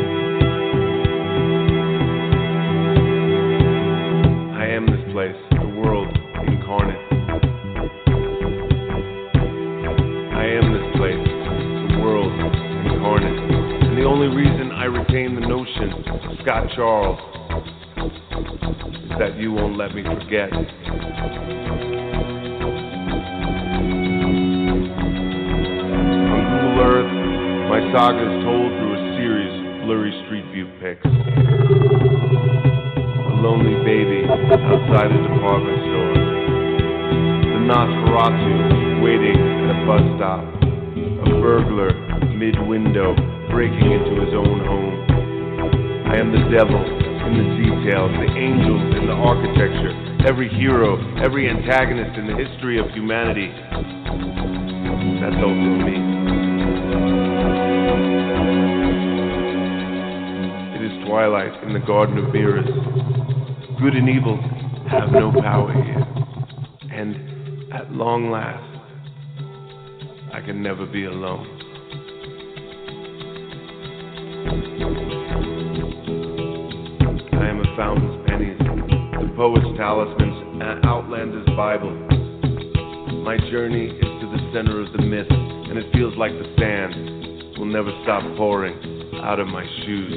[4.55, 6.09] I am this place, the world
[6.47, 7.03] incarnate.
[10.33, 11.27] I am this place,
[11.91, 12.33] the world
[12.87, 13.39] incarnate.
[13.83, 16.05] And the only reason I retain the notion
[16.43, 17.19] Scott Charles
[19.03, 20.51] is that you won't let me forget.
[27.79, 31.07] My saga is told through a series of blurry street view pics.
[31.07, 31.09] A
[33.39, 36.11] lonely baby outside a department store.
[37.39, 40.43] The Nosferatu waiting at a bus stop.
[41.23, 41.95] A burglar
[42.35, 43.15] mid-window
[43.55, 44.99] breaking into his own home.
[46.11, 49.95] I am the devil in the details, the angels in the architecture,
[50.27, 53.55] every hero, every antagonist in the history of humanity.
[55.23, 56.18] That's also me.
[60.75, 62.69] It is twilight in the Garden of Mirrors.
[63.81, 64.37] Good and evil
[64.91, 66.07] have no power here.
[66.93, 68.65] And at long last,
[70.33, 71.47] I can never be alone.
[77.33, 81.95] I am a fountain's pennies, the poet's talismans, an outlander's Bible.
[83.25, 85.31] My journey is to the center of the mist,
[85.69, 88.75] and it feels like the sand will never stop pouring
[89.21, 90.13] out of my shoes.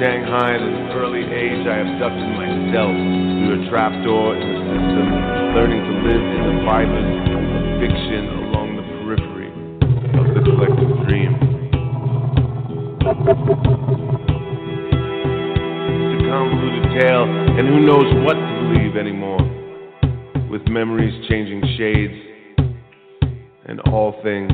[0.00, 5.08] Shanghai at an early age, I abducted myself through a trapdoor in the system,
[5.56, 7.40] learning to live in the fibers of
[7.80, 9.48] fiction along the periphery
[10.20, 11.32] of the collective dream.
[16.00, 19.40] It's a convoluted tale, and who knows what to believe anymore.
[20.50, 22.25] With memories changing shades,
[23.68, 24.52] and all things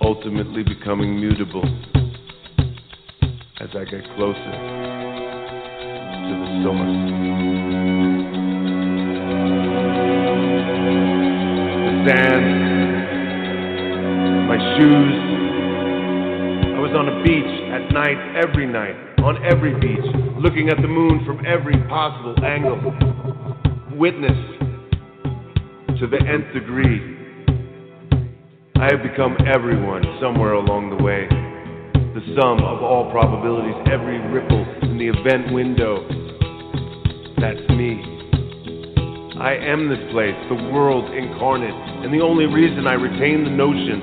[0.00, 1.64] ultimately becoming mutable
[3.60, 4.52] as I get closer
[6.24, 6.94] to the source.
[11.84, 12.46] The sand,
[14.48, 15.14] my shoes.
[16.76, 20.06] I was on a beach at night, every night, on every beach,
[20.38, 22.80] looking at the moon from every possible angle.
[23.98, 24.38] Witness
[26.00, 27.17] to the nth degree.
[28.78, 31.26] I have become everyone somewhere along the way.
[32.14, 36.06] The sum of all probabilities, every ripple in the event window.
[37.42, 37.98] That's me.
[39.34, 41.74] I am this place, the world incarnate,
[42.06, 43.98] and the only reason I retain the notion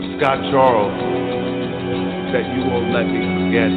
[0.00, 3.72] of Scott Charles is that you won't let me forget.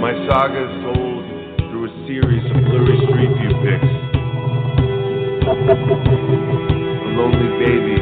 [0.00, 1.20] My saga is told
[1.68, 3.97] through a series of blurry street view pics.
[5.58, 7.98] A lonely baby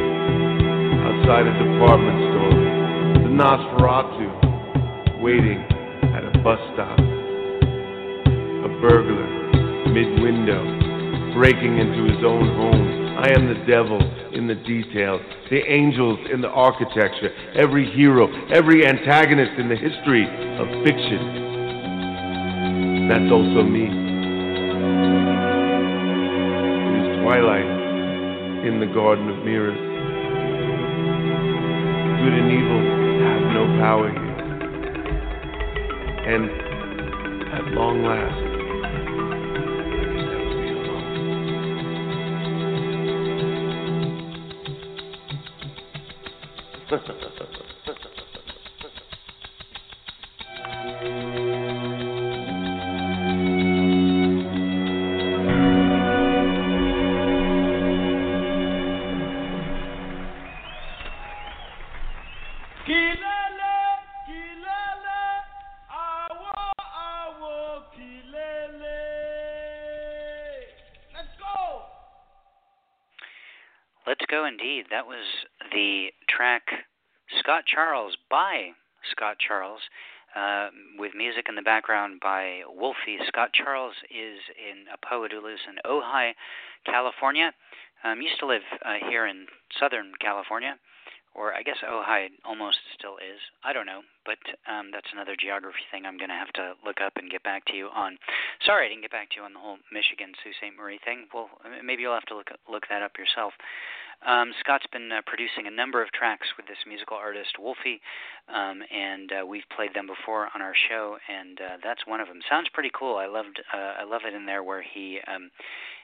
[1.03, 2.53] outside a department store.
[3.23, 4.29] The Nosferatu
[5.21, 5.65] waiting
[6.13, 6.99] at a bus stop.
[8.61, 9.27] A burglar
[9.91, 13.17] mid-window breaking into his own home.
[13.17, 13.99] I am the devil
[14.33, 20.27] in the details, the angels in the architecture, every hero, every antagonist in the history
[20.59, 21.47] of fiction.
[23.09, 24.06] That's also me.
[27.27, 27.67] Twilight
[28.65, 29.75] in the Garden of Mirrors.
[32.23, 32.79] Good and evil
[33.27, 34.39] have no power here.
[36.23, 36.47] And
[37.51, 38.46] at long last,
[74.77, 74.91] indeed.
[74.91, 75.25] That was
[75.71, 76.63] the track
[77.39, 78.69] Scott Charles by
[79.11, 79.81] Scott Charles,
[80.35, 83.17] uh, with music in the background by Wolfie.
[83.27, 86.31] Scott Charles is in a poet who lives in Ojai,
[86.85, 87.53] California.
[88.03, 89.47] Um, used to live uh, here in
[89.79, 90.75] Southern California
[91.37, 93.37] or I guess Ojai almost still is.
[93.63, 96.97] I don't know, but um, that's another geography thing I'm going to have to look
[96.99, 98.17] up and get back to you on.
[98.65, 100.73] Sorry, I didn't get back to you on the whole Michigan Sault Ste.
[100.73, 101.29] Marie thing.
[101.31, 101.53] Well,
[101.85, 103.53] maybe you'll have to look look that up yourself.
[104.25, 108.01] Um, Scott's been uh, producing a number of tracks with this musical artist Wolfie,
[108.49, 112.27] um, and uh, we've played them before on our show, and uh, that's one of
[112.27, 112.39] them.
[112.49, 113.17] Sounds pretty cool.
[113.17, 115.51] I loved uh, I love it in there where he um,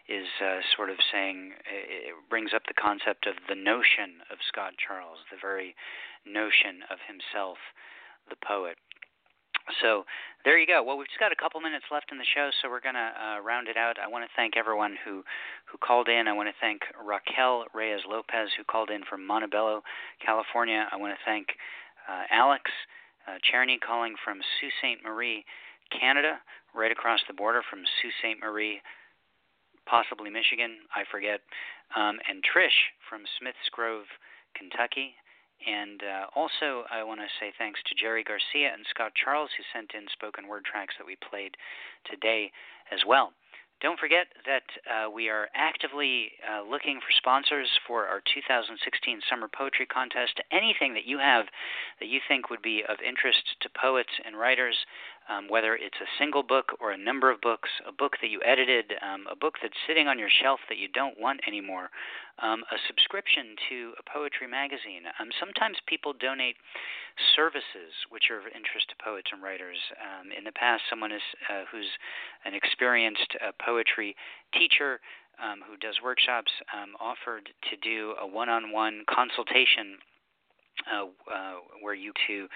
[0.07, 4.73] is uh, sort of saying it brings up the concept of the notion of Scott
[4.77, 5.75] Charles, the very
[6.25, 7.57] notion of himself,
[8.29, 8.77] the poet.
[9.81, 10.03] So
[10.43, 10.83] there you go.
[10.83, 13.11] Well, we've just got a couple minutes left in the show, so we're going to
[13.15, 13.95] uh, round it out.
[13.95, 15.23] I want to thank everyone who
[15.71, 16.27] who called in.
[16.27, 19.81] I want to thank Raquel Reyes Lopez who called in from Montebello,
[20.19, 20.87] California.
[20.91, 21.55] I want to thank
[22.09, 22.69] uh, Alex
[23.27, 23.39] uh,
[23.85, 25.03] calling from Sault Ste.
[25.03, 25.45] Marie,
[25.91, 26.39] Canada,
[26.75, 28.41] right across the border from Sault Ste.
[28.41, 28.81] Marie,
[29.85, 31.39] possibly Michigan, I forget,
[31.95, 34.05] um, and Trish from Smiths Grove,
[34.55, 35.15] Kentucky.
[35.65, 39.63] And uh, also, I want to say thanks to Jerry Garcia and Scott Charles, who
[39.71, 41.55] sent in spoken word tracks that we played
[42.09, 42.51] today
[42.91, 43.31] as well.
[43.83, 48.79] Don't forget that uh, we are actively uh, looking for sponsors for our 2016
[49.29, 50.39] Summer Poetry Contest.
[50.55, 51.51] Anything that you have
[51.99, 54.77] that you think would be of interest to poets and writers,
[55.29, 58.41] um, whether it's a single book or a number of books, a book that you
[58.45, 61.89] edited, um, a book that's sitting on your shelf that you don't want anymore,
[62.41, 65.07] um, a subscription to a poetry magazine.
[65.19, 66.55] Um, sometimes people donate
[67.35, 69.77] services which are of interest to poets and writers.
[70.01, 71.89] Um, in the past, someone is, uh, who's
[72.45, 74.15] an experienced uh, poetry
[74.53, 74.99] teacher
[75.41, 76.51] um, who does workshops
[76.99, 79.97] offered to do a one on one consultation
[80.89, 82.47] uh, uh, where you to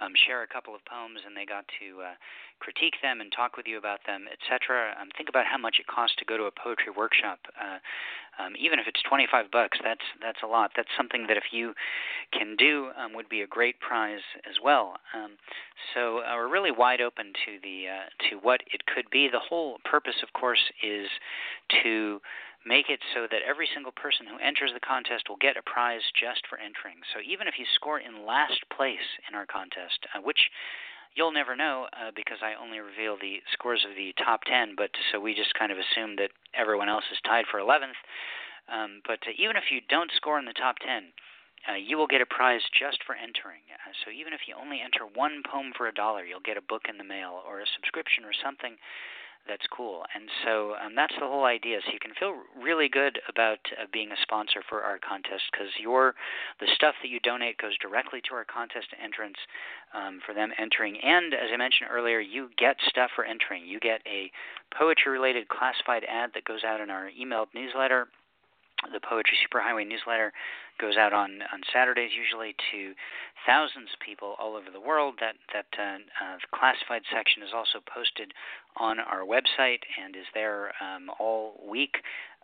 [0.00, 2.14] um, share a couple of poems and they got to uh,
[2.60, 4.94] critique them and talk with you about them, etc.
[5.00, 7.40] Um, think about how much it costs to go to a poetry workshop.
[7.58, 7.78] Uh,
[8.42, 10.72] um, even if it's 25 bucks, that's that's a lot.
[10.76, 11.74] That's something that if you
[12.32, 14.96] can do um, would be a great prize as well.
[15.14, 15.36] Um,
[15.94, 19.28] so uh, we're really wide open to the uh, to what it could be.
[19.30, 21.06] The whole purpose, of course, is
[21.82, 22.20] to
[22.66, 26.02] make it so that every single person who enters the contest will get a prize
[26.16, 27.04] just for entering.
[27.12, 30.50] So even if you score in last place in our contest, uh, which
[31.14, 34.90] you'll never know uh, because I only reveal the scores of the top 10, but
[35.12, 38.00] so we just kind of assume that everyone else is tied for 11th.
[38.66, 41.12] Um, but uh, even if you don't score in the top 10,
[41.64, 43.64] uh, you will get a prize just for entering.
[43.72, 46.64] Uh, so even if you only enter one poem for a dollar, you'll get a
[46.64, 48.76] book in the mail or a subscription or something
[49.46, 50.02] that's cool.
[50.14, 51.78] And so um, that's the whole idea.
[51.84, 55.68] So you can feel really good about uh, being a sponsor for our contest because
[55.78, 56.14] your
[56.60, 59.38] the stuff that you donate goes directly to our contest entrants
[59.92, 60.96] um, for them entering.
[61.02, 63.66] And as I mentioned earlier, you get stuff for entering.
[63.66, 64.30] You get a
[64.76, 68.08] poetry related classified ad that goes out in our emailed newsletter
[68.92, 70.32] the Poetry Superhighway newsletter
[70.80, 72.94] goes out on on Saturdays usually to
[73.46, 75.14] thousands of people all over the world.
[75.20, 78.32] That that uh, uh, classified section is also posted
[78.76, 82.02] on our website and is there um, all week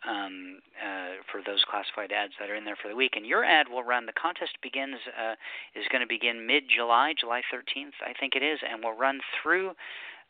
[0.08, 3.14] um, uh, for those classified ads that are in there for the week.
[3.16, 4.06] And your ad will run.
[4.06, 5.34] The contest begins uh,
[5.74, 9.20] is going to begin mid July, July 13th, I think it is, and will run
[9.42, 9.72] through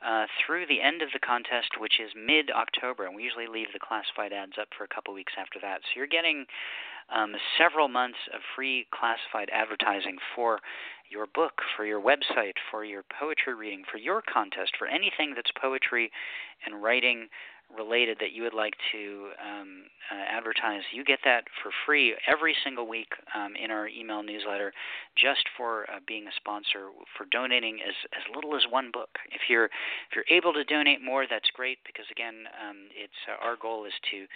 [0.05, 3.69] uh, through the end of the contest, which is mid October, and we usually leave
[3.73, 5.81] the classified ads up for a couple weeks after that.
[5.85, 6.47] So you're getting
[7.15, 10.61] um, several months of free classified advertising for
[11.11, 15.51] your book, for your website, for your poetry reading, for your contest, for anything that's
[15.61, 16.11] poetry
[16.65, 17.29] and writing
[17.77, 22.55] related that you would like to um, uh, advertise, you get that for free every
[22.65, 24.73] single week um, in our email newsletter,
[25.17, 29.11] just for uh, being a sponsor, for donating as as little as one book.
[29.33, 33.45] If you're if you're able to donate more, that's great because again, um, it's uh,
[33.45, 34.27] our goal is to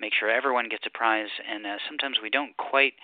[0.00, 2.94] make sure everyone gets a prize, and uh, sometimes we don't quite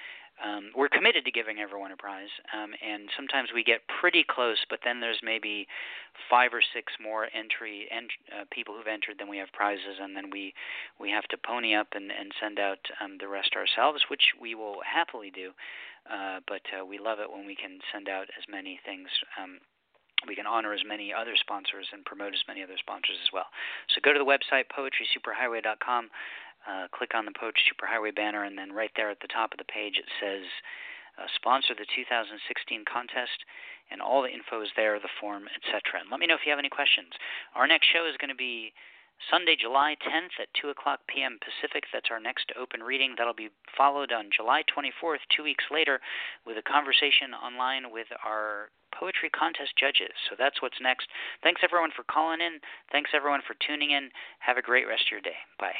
[0.45, 4.59] um, we're committed to giving everyone a prize, um, and sometimes we get pretty close,
[4.69, 5.67] but then there's maybe
[6.29, 10.17] five or six more entry ent- uh, people who've entered than we have prizes, and
[10.17, 10.55] then we
[10.99, 14.55] we have to pony up and, and send out um, the rest ourselves, which we
[14.55, 15.53] will happily do.
[16.11, 19.09] Uh, but uh, we love it when we can send out as many things.
[19.41, 19.61] Um,
[20.27, 23.47] we can honor as many other sponsors and promote as many other sponsors as well.
[23.95, 26.11] So go to the website poetrysuperhighway.com
[26.69, 29.59] uh, click on the Poetry Superhighway banner, and then right there at the top of
[29.59, 30.45] the page it says
[31.19, 32.37] uh, sponsor the 2016
[32.85, 33.45] contest,
[33.91, 36.01] and all the info is there, the form, etc.
[36.01, 37.13] And let me know if you have any questions.
[37.55, 38.73] Our next show is going to be
[39.29, 41.39] Sunday, July 10th at 2 o'clock p.m.
[41.45, 41.85] Pacific.
[41.93, 43.15] That's our next open reading.
[43.19, 46.01] That'll be followed on July 24th, two weeks later,
[46.47, 50.15] with a conversation online with our poetry contest judges.
[50.29, 51.09] So that's what's next.
[51.43, 52.61] Thanks everyone for calling in.
[52.91, 54.11] Thanks everyone for tuning in.
[54.41, 55.39] Have a great rest of your day.
[55.59, 55.77] Bye.